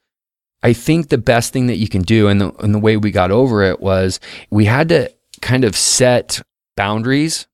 I 0.62 0.72
think 0.72 1.08
the 1.08 1.18
best 1.18 1.52
thing 1.52 1.66
that 1.68 1.76
you 1.76 1.88
can 1.88 2.02
do, 2.02 2.28
and 2.28 2.40
the, 2.40 2.52
and 2.62 2.74
the 2.74 2.78
way 2.78 2.96
we 2.96 3.10
got 3.10 3.30
over 3.30 3.62
it 3.62 3.80
was 3.80 4.18
we 4.50 4.64
had 4.64 4.88
to 4.88 5.12
kind 5.40 5.64
of 5.64 5.76
set 5.76 6.42
boundaries, 6.76 7.46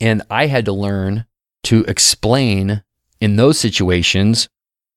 and 0.00 0.22
I 0.30 0.46
had 0.46 0.64
to 0.66 0.72
learn 0.72 1.26
to 1.64 1.84
explain 1.84 2.82
in 3.20 3.36
those 3.36 3.58
situations 3.58 4.48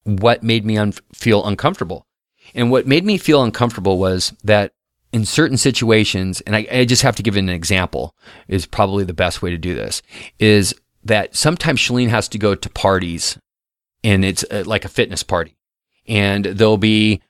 what 0.03 0.43
made 0.43 0.65
me 0.65 0.77
un- 0.77 0.93
feel 1.13 1.45
uncomfortable. 1.45 2.05
And 2.53 2.69
what 2.69 2.87
made 2.87 3.05
me 3.05 3.17
feel 3.17 3.43
uncomfortable 3.43 3.97
was 3.97 4.33
that 4.43 4.73
in 5.11 5.25
certain 5.25 5.57
situations, 5.57 6.41
and 6.41 6.55
I, 6.55 6.67
I 6.71 6.85
just 6.85 7.01
have 7.01 7.15
to 7.15 7.23
give 7.23 7.37
an 7.37 7.49
example, 7.49 8.15
is 8.47 8.65
probably 8.65 9.03
the 9.03 9.13
best 9.13 9.41
way 9.41 9.49
to 9.49 9.57
do 9.57 9.73
this, 9.73 10.01
is 10.39 10.75
that 11.03 11.35
sometimes 11.35 11.79
Chalene 11.79 12.09
has 12.09 12.27
to 12.29 12.37
go 12.37 12.53
to 12.55 12.69
parties 12.69 13.37
and 14.03 14.23
it's 14.23 14.43
uh, 14.51 14.63
like 14.65 14.85
a 14.85 14.89
fitness 14.89 15.23
party 15.23 15.55
and 16.07 16.45
there'll 16.45 16.77
be 16.77 17.21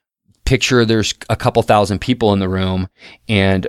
picture 0.44 0.84
there's 0.84 1.14
a 1.30 1.36
couple 1.36 1.62
thousand 1.62 2.00
people 2.00 2.32
in 2.32 2.38
the 2.38 2.48
room 2.48 2.88
and 3.28 3.66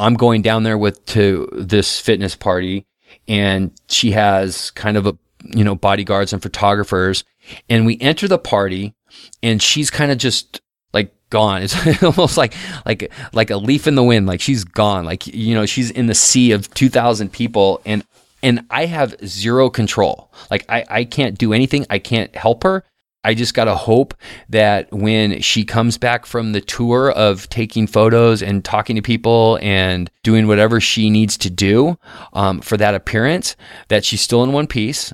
I'm 0.00 0.14
going 0.14 0.42
down 0.42 0.62
there 0.62 0.78
with 0.78 1.04
to 1.06 1.48
this 1.52 2.00
fitness 2.00 2.34
party 2.34 2.86
and 3.28 3.72
she 3.88 4.12
has 4.12 4.70
kind 4.72 4.96
of 4.96 5.06
a 5.06 5.16
you 5.44 5.64
know 5.64 5.74
bodyguards 5.74 6.32
and 6.32 6.42
photographers 6.42 7.24
and 7.68 7.86
we 7.86 7.98
enter 8.00 8.28
the 8.28 8.38
party 8.38 8.94
and 9.42 9.60
she's 9.60 9.90
kind 9.90 10.10
of 10.10 10.18
just 10.18 10.60
like 10.92 11.12
gone. 11.30 11.62
It's 11.62 12.02
almost 12.02 12.36
like 12.36 12.54
like 12.86 13.12
like 13.32 13.50
a 13.50 13.56
leaf 13.56 13.86
in 13.86 13.94
the 13.94 14.02
wind 14.02 14.26
like 14.26 14.40
she's 14.40 14.64
gone. 14.64 15.04
Like 15.04 15.26
you 15.26 15.54
know 15.54 15.66
she's 15.66 15.90
in 15.90 16.06
the 16.06 16.14
sea 16.14 16.52
of 16.52 16.72
2000 16.74 17.32
people 17.32 17.80
and 17.84 18.04
and 18.42 18.66
I 18.70 18.86
have 18.86 19.14
zero 19.24 19.70
control. 19.70 20.30
Like 20.50 20.64
I 20.68 20.84
I 20.88 21.04
can't 21.04 21.38
do 21.38 21.52
anything. 21.52 21.86
I 21.90 21.98
can't 21.98 22.34
help 22.34 22.62
her 22.64 22.84
I 23.24 23.34
just 23.34 23.54
got 23.54 23.64
to 23.64 23.74
hope 23.74 24.14
that 24.48 24.90
when 24.92 25.40
she 25.40 25.64
comes 25.64 25.96
back 25.96 26.26
from 26.26 26.52
the 26.52 26.60
tour 26.60 27.12
of 27.12 27.48
taking 27.48 27.86
photos 27.86 28.42
and 28.42 28.64
talking 28.64 28.96
to 28.96 29.02
people 29.02 29.58
and 29.62 30.10
doing 30.24 30.48
whatever 30.48 30.80
she 30.80 31.08
needs 31.08 31.36
to 31.38 31.50
do 31.50 31.98
um, 32.32 32.60
for 32.60 32.76
that 32.76 32.94
appearance, 32.94 33.56
that 33.88 34.04
she's 34.04 34.20
still 34.20 34.42
in 34.42 34.52
one 34.52 34.66
piece. 34.66 35.12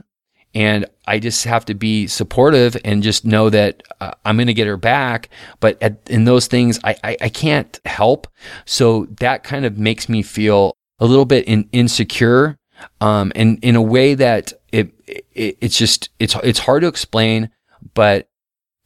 And 0.55 0.87
I 1.07 1.19
just 1.19 1.45
have 1.45 1.67
to 1.67 1.75
be 1.75 2.07
supportive 2.07 2.77
and 2.83 3.03
just 3.03 3.27
know 3.27 3.51
that 3.51 3.83
uh, 4.01 4.13
I'm 4.25 4.39
going 4.39 4.47
to 4.47 4.55
get 4.55 4.67
her 4.67 4.79
back. 4.79 5.29
But 5.61 5.81
at, 5.83 6.01
in 6.09 6.25
those 6.25 6.47
things, 6.47 6.81
I, 6.83 6.97
I, 7.05 7.17
I, 7.21 7.29
can't 7.29 7.79
help. 7.85 8.27
So 8.65 9.07
that 9.21 9.45
kind 9.45 9.67
of 9.67 9.79
makes 9.79 10.09
me 10.09 10.23
feel 10.23 10.75
a 10.99 11.07
little 11.07 11.27
bit 11.27 11.45
in, 11.47 11.69
insecure. 11.73 12.57
Um, 13.01 13.31
and 13.35 13.63
in 13.63 13.77
a 13.77 13.83
way 13.83 14.15
that 14.15 14.55
it, 14.73 14.91
it, 15.07 15.59
it's 15.61 15.77
just, 15.77 16.09
it's, 16.19 16.35
it's 16.43 16.61
hard 16.61 16.81
to 16.81 16.89
explain 16.89 17.51
but 17.95 18.29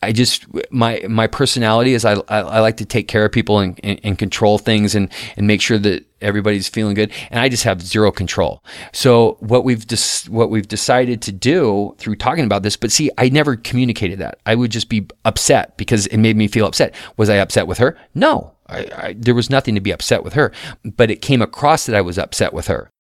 I 0.02 0.10
just 0.10 0.46
my 0.72 1.04
my 1.08 1.28
personality 1.28 1.94
is 1.94 2.04
I, 2.04 2.14
I, 2.28 2.38
I 2.38 2.60
like 2.60 2.76
to 2.78 2.84
take 2.84 3.06
care 3.06 3.24
of 3.24 3.30
people 3.30 3.60
and, 3.60 3.78
and, 3.84 4.00
and, 4.02 4.18
control 4.18 4.58
things 4.58 4.96
and 4.96 5.08
and 5.36 5.46
make 5.46 5.60
sure 5.60 5.78
that 5.78 6.04
everybody's 6.20 6.68
feeling 6.68 6.94
good 6.94 7.12
and 7.30 7.38
I 7.38 7.48
just 7.48 7.62
have 7.62 7.80
zero 7.80 8.10
control. 8.10 8.64
So 8.92 9.36
what 9.38 9.64
we've 9.64 9.86
dis, 9.86 10.28
what 10.28 10.50
we've 10.50 10.66
decided 10.66 11.22
to 11.22 11.32
do 11.32 11.94
through 11.98 12.16
talking 12.16 12.44
about 12.44 12.64
this, 12.64 12.76
but 12.76 12.90
see, 12.90 13.10
I 13.16 13.28
never 13.28 13.54
communicated 13.54 14.18
that. 14.18 14.40
I 14.44 14.56
would 14.56 14.72
just 14.72 14.88
be 14.88 15.06
upset 15.24 15.76
because 15.76 16.08
it 16.08 16.18
made 16.18 16.36
me 16.36 16.48
feel 16.48 16.66
upset. 16.66 16.94
Was 17.16 17.30
I 17.30 17.36
upset 17.36 17.68
with 17.68 17.78
her? 17.78 17.96
No, 18.12 18.54
I, 18.66 18.78
I, 18.96 19.14
there 19.16 19.36
was 19.36 19.50
nothing 19.50 19.76
to 19.76 19.80
be 19.80 19.92
upset 19.92 20.24
with 20.24 20.32
her, 20.32 20.52
but 20.84 21.12
it 21.12 21.22
came 21.22 21.40
across 21.40 21.86
that 21.86 21.94
I 21.94 22.00
was 22.00 22.18
upset 22.18 22.52
with 22.52 22.66
her. 22.66 22.90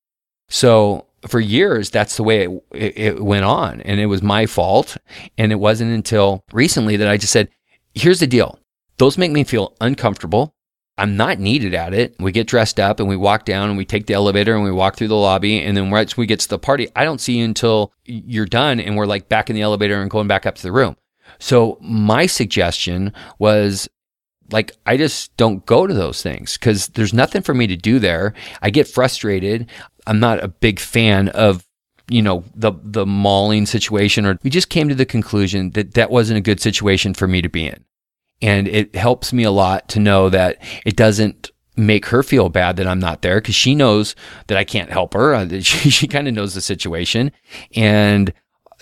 So 0.48 1.06
for 1.26 1.40
years, 1.40 1.90
that's 1.90 2.16
the 2.16 2.22
way 2.22 2.44
it, 2.44 2.50
it, 2.72 2.98
it, 2.98 3.22
went 3.22 3.44
on. 3.44 3.80
And 3.82 4.00
it 4.00 4.06
was 4.06 4.22
my 4.22 4.46
fault. 4.46 4.96
And 5.38 5.52
it 5.52 5.56
wasn't 5.56 5.92
until 5.92 6.44
recently 6.52 6.96
that 6.96 7.08
I 7.08 7.16
just 7.16 7.32
said, 7.32 7.48
here's 7.94 8.20
the 8.20 8.26
deal. 8.26 8.58
Those 8.98 9.18
make 9.18 9.32
me 9.32 9.44
feel 9.44 9.76
uncomfortable. 9.80 10.54
I'm 10.98 11.16
not 11.16 11.38
needed 11.38 11.74
at 11.74 11.94
it. 11.94 12.14
We 12.20 12.32
get 12.32 12.46
dressed 12.46 12.78
up 12.78 13.00
and 13.00 13.08
we 13.08 13.16
walk 13.16 13.44
down 13.44 13.68
and 13.68 13.78
we 13.78 13.84
take 13.84 14.06
the 14.06 14.14
elevator 14.14 14.54
and 14.54 14.62
we 14.62 14.70
walk 14.70 14.96
through 14.96 15.08
the 15.08 15.16
lobby. 15.16 15.60
And 15.60 15.76
then 15.76 15.90
once 15.90 16.16
we 16.16 16.26
get 16.26 16.40
to 16.40 16.48
the 16.48 16.58
party, 16.58 16.88
I 16.94 17.04
don't 17.04 17.20
see 17.20 17.38
you 17.38 17.44
until 17.44 17.92
you're 18.04 18.46
done 18.46 18.78
and 18.78 18.96
we're 18.96 19.06
like 19.06 19.28
back 19.28 19.48
in 19.48 19.56
the 19.56 19.62
elevator 19.62 20.00
and 20.00 20.10
going 20.10 20.28
back 20.28 20.44
up 20.44 20.56
to 20.56 20.62
the 20.62 20.72
room. 20.72 20.96
So 21.38 21.78
my 21.80 22.26
suggestion 22.26 23.12
was 23.38 23.88
like 24.52 24.72
I 24.86 24.96
just 24.96 25.36
don't 25.36 25.64
go 25.66 25.86
to 25.86 25.94
those 25.94 26.22
things 26.22 26.58
because 26.58 26.88
there's 26.88 27.14
nothing 27.14 27.42
for 27.42 27.54
me 27.54 27.66
to 27.66 27.76
do 27.76 27.98
there. 27.98 28.34
I 28.60 28.70
get 28.70 28.86
frustrated. 28.86 29.70
I'm 30.06 30.20
not 30.20 30.42
a 30.42 30.48
big 30.48 30.80
fan 30.80 31.28
of 31.28 31.66
you 32.08 32.22
know 32.22 32.44
the 32.54 32.72
the 32.82 33.06
mauling 33.06 33.66
situation 33.66 34.26
or 34.26 34.38
we 34.42 34.50
just 34.50 34.68
came 34.68 34.88
to 34.88 34.94
the 34.94 35.06
conclusion 35.06 35.70
that 35.70 35.94
that 35.94 36.10
wasn't 36.10 36.36
a 36.38 36.42
good 36.42 36.60
situation 36.60 37.14
for 37.14 37.28
me 37.28 37.40
to 37.40 37.48
be 37.48 37.66
in 37.66 37.84
and 38.42 38.66
it 38.66 38.94
helps 38.96 39.32
me 39.32 39.44
a 39.44 39.50
lot 39.52 39.88
to 39.90 40.00
know 40.00 40.28
that 40.28 40.58
it 40.84 40.96
doesn't 40.96 41.52
make 41.76 42.06
her 42.06 42.22
feel 42.22 42.48
bad 42.48 42.76
that 42.76 42.86
I'm 42.86 42.98
not 42.98 43.22
there 43.22 43.40
because 43.40 43.54
she 43.54 43.74
knows 43.74 44.14
that 44.48 44.58
I 44.58 44.64
can't 44.64 44.90
help 44.90 45.14
her. 45.14 45.46
She, 45.62 45.90
she 45.90 46.08
kind 46.08 46.28
of 46.28 46.34
knows 46.34 46.54
the 46.54 46.60
situation. 46.60 47.32
And 47.74 48.32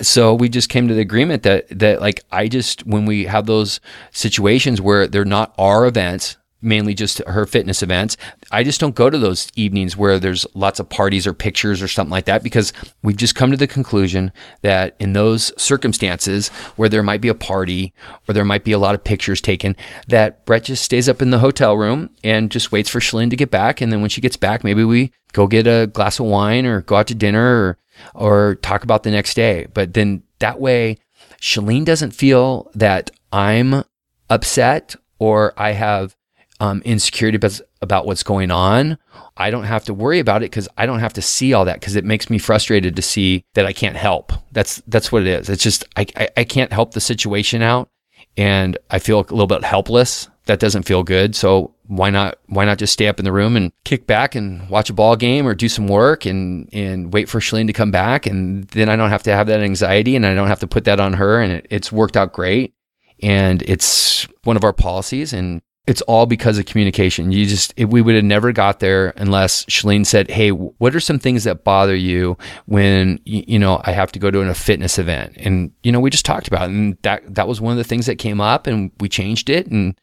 so 0.01 0.35
we 0.35 0.49
just 0.49 0.71
came 0.71 0.89
to 0.89 0.95
the 0.95 1.01
agreement 1.01 1.43
that, 1.43 1.67
that 1.79 2.01
like, 2.01 2.25
I 2.33 2.49
just, 2.49 2.87
when 2.87 3.05
we 3.05 3.25
have 3.25 3.47
those 3.47 3.81
situations 4.13 4.81
where 4.81 5.07
they're 5.07 5.25
not 5.25 5.55
our 5.59 5.87
events, 5.87 6.37
mainly 6.63 6.95
just 6.95 7.19
her 7.27 7.47
fitness 7.47 7.83
events. 7.83 8.17
I 8.51 8.63
just 8.63 8.81
don't 8.81 8.95
go 8.95 9.11
to 9.11 9.19
those 9.19 9.49
evenings 9.55 9.97
where 9.97 10.19
there's 10.19 10.47
lots 10.55 10.81
of 10.81 10.89
parties 10.89 11.27
or 11.27 11.33
pictures 11.33 11.83
or 11.83 11.89
something 11.89 12.11
like 12.11 12.27
that 12.27 12.43
because 12.43 12.73
we've 13.03 13.17
just 13.17 13.35
come 13.35 13.51
to 13.51 13.57
the 13.57 13.67
conclusion 13.67 14.33
that 14.63 14.97
in 14.99 15.13
those 15.13 15.53
circumstances 15.61 16.49
where 16.77 16.89
there 16.89 17.03
might 17.03 17.21
be 17.21 17.29
a 17.29 17.35
party 17.35 17.93
or 18.29 18.35
there 18.35 18.45
might 18.45 18.65
be 18.65 18.73
a 18.73 18.79
lot 18.79 18.95
of 18.95 19.05
pictures 19.05 19.41
taken, 19.41 19.77
that 20.09 20.45
Bret 20.45 20.65
just 20.65 20.85
stays 20.85 21.09
up 21.09 21.23
in 21.23 21.31
the 21.31 21.39
hotel 21.39 21.77
room 21.77 22.11
and 22.23 22.51
just 22.51 22.73
waits 22.73 22.91
for 22.91 23.01
Chalene 23.01 23.31
to 23.31 23.37
get 23.37 23.51
back. 23.51 23.81
And 23.81 23.93
then 23.93 24.01
when 24.01 24.11
she 24.11 24.21
gets 24.21 24.37
back, 24.37 24.65
maybe 24.65 24.85
we 24.85 25.13
go 25.33 25.47
get 25.47 25.67
a 25.67 25.87
glass 25.87 26.19
of 26.19 26.27
wine 26.27 26.67
or 26.67 26.83
go 26.83 26.97
out 26.97 27.07
to 27.09 27.15
dinner 27.15 27.45
or, 27.45 27.79
or 28.15 28.55
talk 28.57 28.83
about 28.83 29.03
the 29.03 29.11
next 29.11 29.35
day. 29.35 29.67
But 29.73 29.95
then 29.95 30.23
that 30.41 30.61
way, 30.61 30.99
Chalene 31.41 31.85
doesn't 31.85 32.11
feel 32.11 32.71
that 32.75 33.11
I'm 33.33 33.85
upset 34.29 34.97
or 35.19 35.53
I 35.57 35.73
have 35.73 36.17
um, 36.61 36.83
insecurity 36.85 37.39
about, 37.81 38.07
what's 38.07 38.23
going 38.23 38.51
on, 38.51 38.99
I 39.37 39.51
don't 39.51 39.65
have 39.65 39.85
to 39.87 39.95
worry 39.95 40.19
about 40.19 40.43
it 40.43 40.51
because 40.51 40.69
I 40.77 40.87
don't 40.87 41.01
have 41.01 41.15
to 41.15 41.23
see 41.23 41.55
all 41.55 41.65
that 41.65 41.81
because 41.81 41.97
it 41.97 42.05
makes 42.05 42.29
me 42.29 42.39
frustrated 42.39 42.95
to 42.97 43.03
see 43.03 43.45
that 43.55 43.67
I 43.67 43.73
can't 43.73 43.97
help. 43.97 44.33
That's 44.53 44.83
that's 44.87 45.11
what 45.11 45.23
it 45.23 45.29
is. 45.29 45.49
It's 45.49 45.63
just 45.63 45.85
I, 45.97 46.07
I, 46.17 46.29
I 46.37 46.45
can't 46.45 46.73
help 46.73 46.93
the 46.93 47.01
situation 47.01 47.63
out, 47.63 47.89
and 48.37 48.77
I 48.91 48.99
feel 48.99 49.19
a 49.19 49.23
little 49.23 49.47
bit 49.47 49.65
helpless. 49.65 50.29
That 50.47 50.61
doesn't 50.61 50.83
feel 50.83 51.03
good. 51.03 51.35
So 51.35 51.75
why 51.87 52.11
not 52.11 52.39
why 52.47 52.65
not 52.65 52.79
just 52.79 52.93
stay 52.93 53.09
up 53.09 53.19
in 53.19 53.25
the 53.25 53.33
room 53.33 53.57
and 53.57 53.73
kick 53.85 54.07
back 54.07 54.35
and 54.35 54.69
watch 54.69 54.91
a 54.91 54.93
ball 54.93 55.17
game 55.17 55.47
or 55.47 55.55
do 55.55 55.69
some 55.69 55.89
work 55.89 56.25
and 56.27 56.69
and 56.73 57.13
wait 57.13 57.29
for 57.29 57.41
Chalene 57.41 57.67
to 57.67 57.73
come 57.73 57.91
back 57.91 58.27
and 58.27 58.65
then 58.69 58.89
I 58.89 58.95
don't 58.95 59.11
have 59.11 59.25
to 59.25 59.33
have 59.33 59.49
that 59.49 59.61
anxiety 59.61 60.15
and 60.15 60.25
I 60.25 60.35
don't 60.35 60.47
have 60.47 60.61
to 60.61 60.69
put 60.69 60.85
that 60.85 61.01
on 61.01 61.15
her 61.15 61.41
and 61.41 61.53
it, 61.53 61.67
it's 61.69 61.91
worked 61.91 62.17
out 62.17 62.33
great 62.33 62.75
and 63.23 63.63
it's 63.63 64.29
one 64.45 64.57
of 64.57 64.63
our 64.63 64.73
policies 64.73 65.33
and 65.33 65.63
it's 65.87 66.03
all 66.03 66.27
because 66.27 66.59
of 66.59 66.67
communication. 66.67 67.33
You 67.33 67.47
just, 67.47 67.73
it, 67.77 67.87
we 67.87 68.03
would 68.03 68.15
have 68.15 68.25
never 68.25 68.53
got 68.53 68.81
there 68.81 69.13
unless 69.17 69.65
Chalene 69.65 70.07
said, 70.07 70.31
Hey, 70.31 70.51
what 70.51 70.95
are 70.95 71.01
some 71.01 71.19
things 71.19 71.45
that 71.45 71.65
bother 71.65 71.97
you 71.97 72.37
when, 72.67 73.19
you, 73.25 73.45
you 73.47 73.59
know, 73.59 73.81
I 73.85 73.93
have 73.93 74.13
to 74.13 74.19
go 74.19 74.31
to 74.31 74.41
a 74.41 74.55
fitness 74.55 74.99
event? 74.99 75.35
And, 75.37 75.73
you 75.83 75.91
know, 75.91 76.01
we 76.01 76.11
just 76.11 76.27
talked 76.27 76.49
about 76.49 76.69
it. 76.69 76.75
And 76.75 76.99
that, 77.03 77.35
that 77.35 77.49
was 77.49 77.61
one 77.61 77.73
of 77.73 77.79
the 77.79 77.85
things 77.85 78.07
that 78.07 78.19
came 78.19 78.41
up 78.41 78.67
and 78.67 78.93
we 79.01 79.09
changed 79.09 79.51
it 79.51 79.67
and 79.69 79.99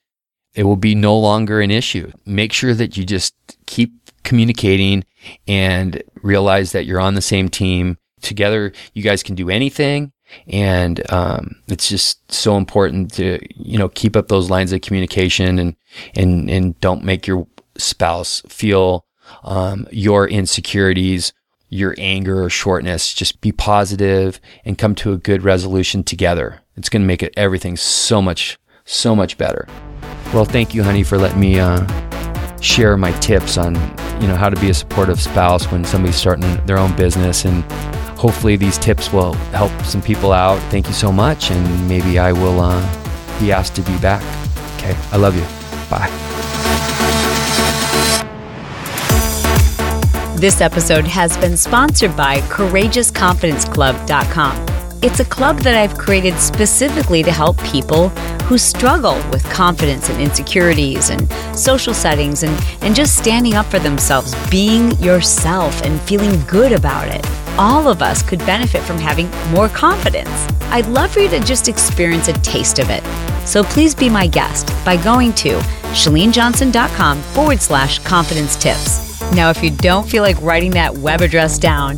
it 0.55 0.63
will 0.63 0.77
be 0.77 0.95
no 0.95 1.17
longer 1.17 1.61
an 1.61 1.71
issue. 1.71 2.11
Make 2.25 2.51
sure 2.51 2.73
that 2.73 2.97
you 2.97 3.05
just 3.05 3.35
keep 3.67 3.93
communicating 4.23 5.05
and 5.47 6.03
realize 6.21 6.71
that 6.71 6.85
you're 6.85 6.99
on 6.99 7.13
the 7.13 7.21
same 7.21 7.49
team. 7.49 7.97
Together, 8.21 8.73
you 8.93 9.03
guys 9.03 9.21
can 9.21 9.35
do 9.35 9.49
anything 9.49 10.11
and 10.47 11.09
um, 11.11 11.55
it's 11.67 11.89
just 11.89 12.31
so 12.31 12.57
important 12.57 13.13
to 13.13 13.39
you 13.55 13.77
know 13.77 13.89
keep 13.89 14.15
up 14.15 14.27
those 14.27 14.49
lines 14.49 14.71
of 14.73 14.81
communication 14.81 15.59
and 15.59 15.75
and 16.15 16.49
and 16.49 16.79
don't 16.79 17.03
make 17.03 17.27
your 17.27 17.47
spouse 17.77 18.41
feel 18.47 19.05
um, 19.43 19.87
your 19.91 20.27
insecurities 20.27 21.33
your 21.69 21.95
anger 21.97 22.43
or 22.43 22.49
shortness. 22.49 23.13
Just 23.13 23.41
be 23.41 23.51
positive 23.51 24.39
and 24.63 24.77
come 24.77 24.95
to 24.95 25.11
a 25.11 25.17
good 25.17 25.43
resolution 25.43 26.03
together. 26.03 26.61
It's 26.75 26.89
going 26.89 27.01
to 27.01 27.07
make 27.07 27.23
it 27.23 27.33
everything 27.35 27.75
so 27.77 28.21
much 28.21 28.57
so 28.85 29.13
much 29.13 29.37
better. 29.37 29.67
Well 30.33 30.45
thank 30.45 30.73
you 30.73 30.81
honey 30.81 31.03
for 31.03 31.17
letting 31.17 31.41
me 31.41 31.59
uh, 31.59 31.85
share 32.61 32.95
my 32.95 33.11
tips 33.19 33.57
on 33.57 33.75
you 34.21 34.27
know 34.27 34.35
how 34.35 34.49
to 34.49 34.59
be 34.61 34.69
a 34.69 34.73
supportive 34.73 35.19
spouse 35.19 35.69
when 35.71 35.83
somebody's 35.83 36.15
starting 36.15 36.65
their 36.65 36.77
own 36.77 36.95
business 36.95 37.43
and 37.43 37.65
hopefully 38.17 38.57
these 38.57 38.77
tips 38.77 39.13
will 39.13 39.33
help 39.53 39.71
some 39.83 40.01
people 40.01 40.33
out. 40.33 40.59
Thank 40.71 40.87
you 40.87 40.93
so 40.93 41.11
much, 41.11 41.51
and 41.51 41.87
maybe 41.87 42.17
I 42.19 42.31
will 42.31 42.59
uh, 42.59 42.81
be 43.39 43.51
asked 43.51 43.75
to 43.75 43.83
be 43.83 43.95
back. 43.99 44.23
Okay, 44.77 44.95
I 45.11 45.17
love 45.17 45.35
you. 45.35 45.45
Bye. 45.89 46.09
This 50.35 50.61
episode 50.61 51.05
has 51.07 51.35
been 51.37 51.57
sponsored 51.57 52.15
by 52.15 52.41
CourageousConfidenceClub.com. 52.41 54.65
It's 55.03 55.19
a 55.19 55.25
club 55.25 55.59
that 55.59 55.75
I've 55.75 55.95
created 55.97 56.39
specifically 56.39 57.21
to 57.23 57.31
help 57.31 57.57
people 57.63 58.09
who 58.47 58.57
struggle 58.57 59.15
with 59.29 59.43
confidence 59.51 60.09
and 60.09 60.19
insecurities 60.21 61.11
and 61.11 61.31
social 61.57 61.93
settings 61.93 62.43
and, 62.43 62.59
and 62.81 62.95
just 62.95 63.17
standing 63.17 63.53
up 63.53 63.67
for 63.67 63.79
themselves, 63.79 64.33
being 64.49 64.91
yourself 64.99 65.81
and 65.83 66.01
feeling 66.01 66.41
good 66.45 66.71
about 66.71 67.07
it 67.07 67.25
all 67.57 67.87
of 67.87 68.01
us 68.01 68.21
could 68.21 68.39
benefit 68.39 68.81
from 68.83 68.97
having 68.97 69.29
more 69.51 69.69
confidence. 69.69 70.47
I'd 70.69 70.87
love 70.87 71.11
for 71.11 71.19
you 71.19 71.29
to 71.29 71.39
just 71.39 71.67
experience 71.67 72.27
a 72.27 72.33
taste 72.33 72.79
of 72.79 72.89
it. 72.89 73.03
So 73.47 73.63
please 73.63 73.95
be 73.95 74.09
my 74.09 74.27
guest 74.27 74.71
by 74.83 75.01
going 75.01 75.33
to 75.35 75.59
chalenejohnson.com 75.93 77.21
forward 77.21 77.61
slash 77.61 77.99
confidence 77.99 78.55
tips. 78.55 79.21
Now, 79.33 79.49
if 79.49 79.63
you 79.63 79.71
don't 79.71 80.07
feel 80.07 80.23
like 80.23 80.41
writing 80.41 80.71
that 80.71 80.93
web 80.97 81.21
address 81.21 81.57
down 81.57 81.97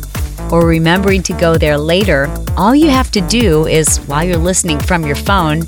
or 0.50 0.66
remembering 0.66 1.22
to 1.24 1.32
go 1.32 1.56
there 1.56 1.78
later, 1.78 2.28
all 2.56 2.74
you 2.74 2.90
have 2.90 3.10
to 3.12 3.20
do 3.20 3.66
is, 3.66 3.98
while 4.06 4.24
you're 4.24 4.36
listening 4.36 4.78
from 4.80 5.04
your 5.04 5.16
phone, 5.16 5.62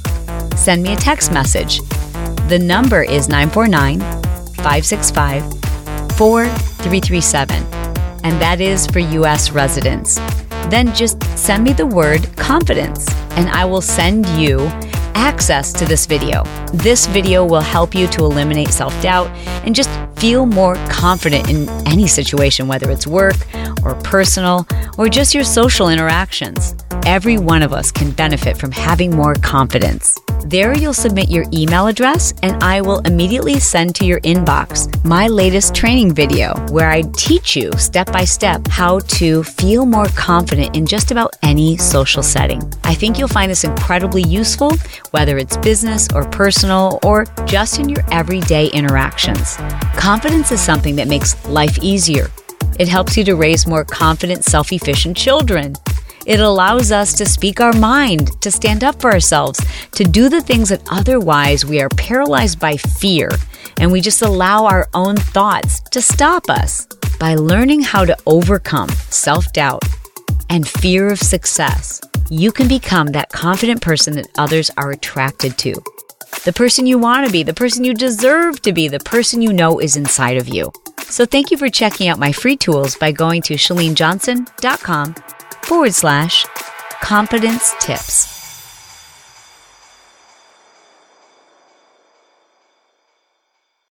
send 0.57 0.83
me 0.83 0.93
a 0.93 0.97
text 0.97 1.33
message. 1.33 1.81
The 2.49 2.59
number 2.59 3.03
is 3.03 3.29
949 3.29 4.01
565 4.01 5.43
4337, 6.17 7.82
and 8.25 8.41
that 8.41 8.61
is 8.61 8.87
for 8.87 8.99
US 8.99 9.51
residents. 9.51 10.17
Then 10.71 10.95
just 10.95 11.23
send 11.37 11.65
me 11.65 11.73
the 11.73 11.87
word 11.87 12.29
confidence, 12.37 13.09
and 13.33 13.49
I 13.51 13.65
will 13.65 13.81
send 13.81 14.27
you 14.29 14.59
access 15.15 15.73
to 15.73 15.85
this 15.85 16.07
video. 16.07 16.45
This 16.73 17.07
video 17.07 17.45
will 17.45 17.61
help 17.61 17.95
you 17.95 18.07
to 18.09 18.25
eliminate 18.25 18.69
self 18.69 18.95
doubt 19.03 19.29
and 19.65 19.75
just 19.75 19.91
feel 20.17 20.47
more 20.47 20.77
confident 20.89 21.49
in 21.49 21.69
any 21.87 22.07
situation, 22.07 22.69
whether 22.69 22.91
it's 22.91 23.07
work 23.07 23.37
or 23.85 23.95
personal 23.97 24.67
or 24.99 25.09
just 25.09 25.35
your 25.35 25.45
social 25.45 25.89
interactions. 25.89 26.75
Every 27.05 27.39
one 27.39 27.63
of 27.63 27.73
us 27.73 27.91
can 27.91 28.11
benefit 28.13 28.57
from 28.57 28.71
having 28.71 29.15
more 29.15 29.35
confidence. 29.35 30.21
There, 30.45 30.77
you'll 30.77 30.93
submit 30.93 31.31
your 31.31 31.45
email 31.53 31.87
address, 31.87 32.35
and 32.43 32.63
I 32.63 32.81
will 32.81 32.99
immediately 33.01 33.61
send 33.61 33.95
to 33.97 34.05
your 34.05 34.21
inbox 34.21 34.93
my 35.05 35.29
latest 35.29 35.75
training 35.75 36.13
video 36.15 36.55
where 36.71 36.91
I 36.91 37.03
teach 37.17 37.55
you 37.57 37.71
step 37.79 38.11
by 38.13 38.25
step 38.25 38.67
how 38.67 38.99
to 38.99 39.45
feel 39.45 39.87
more 39.87 40.09
confident 40.17 40.77
in 40.77 40.85
just 40.85 41.11
about 41.11 41.37
any 41.43 41.77
social 41.77 42.23
setting. 42.23 42.61
I 42.85 42.95
think 42.95 43.19
you'll 43.19 43.29
find 43.29 43.51
this 43.51 43.65
incredibly 43.65 44.23
useful, 44.23 44.73
whether 45.13 45.39
it's 45.39 45.57
business 45.59 46.09
or 46.13 46.29
personal 46.29 46.99
or 47.05 47.25
just 47.47 47.79
in 47.79 47.89
your 47.89 48.05
everyday 48.11 48.67
interactions. 48.69 49.57
Confidence 49.97 50.51
is 50.51 50.61
something 50.61 50.97
that 50.97 51.09
makes 51.09 51.47
life 51.47 51.79
easier. 51.83 52.27
It 52.79 52.89
helps 52.89 53.17
you 53.17 53.25
to 53.25 53.37
raise 53.37 53.67
more 53.67 53.85
confident, 53.85 54.45
self 54.45 54.73
efficient 54.73 55.17
children. 55.17 55.75
It 56.25 56.39
allows 56.39 56.93
us 56.93 57.15
to 57.15 57.27
speak 57.27 57.61
our 57.61 57.73
mind, 57.73 58.41
to 58.43 58.51
stand 58.51 58.85
up 58.85 59.01
for 59.01 59.13
ourselves, 59.13 59.61
to 59.93 60.05
do 60.05 60.29
the 60.29 60.41
things 60.41 60.69
that 60.69 60.83
otherwise 60.89 61.65
we 61.65 61.81
are 61.81 61.89
paralyzed 61.91 62.61
by 62.61 62.77
fear, 62.77 63.29
and 63.81 63.91
we 63.91 64.01
just 64.01 64.23
allow 64.23 64.67
our 64.67 64.89
own 64.95 65.17
thoughts 65.17 65.81
to 65.91 66.01
stop 66.01 66.49
us. 66.49 66.87
By 67.19 67.35
learning 67.35 67.83
how 67.83 68.05
to 68.05 68.17
overcome 68.27 68.89
self 68.91 69.53
doubt 69.53 69.83
and 70.49 70.67
fear 70.67 71.11
of 71.11 71.19
success, 71.19 72.01
you 72.31 72.53
can 72.53 72.69
become 72.69 73.09
that 73.09 73.31
confident 73.31 73.81
person 73.81 74.15
that 74.15 74.31
others 74.39 74.71
are 74.77 74.93
attracted 74.93 75.59
to. 75.59 75.75
The 76.45 76.53
person 76.53 76.87
you 76.87 76.99
want 76.99 77.27
to 77.27 77.33
be, 77.33 77.43
the 77.43 77.55
person 77.55 77.85
you 77.85 77.95
deserve 77.95 78.63
to 78.63 78.73
be, 78.73 78.87
the 78.87 79.01
person 79.01 79.43
you 79.43 79.53
know 79.53 79.81
is 79.81 79.97
inside 79.97 80.37
of 80.37 80.49
you. 80.49 80.73
So 81.01 81.27
thank 81.27 81.51
you 81.51 81.57
for 81.57 81.69
checking 81.69 82.09
out 82.09 82.19
my 82.19 82.33
free 82.33 82.57
tools 82.57 82.97
by 82.97 83.13
going 83.13 83.43
to 83.43 83.55
chalenejohnson.com 83.55 85.15
forward 85.65 85.95
slash 85.95 86.47
confidence 87.01 87.75
tips. 87.81 88.32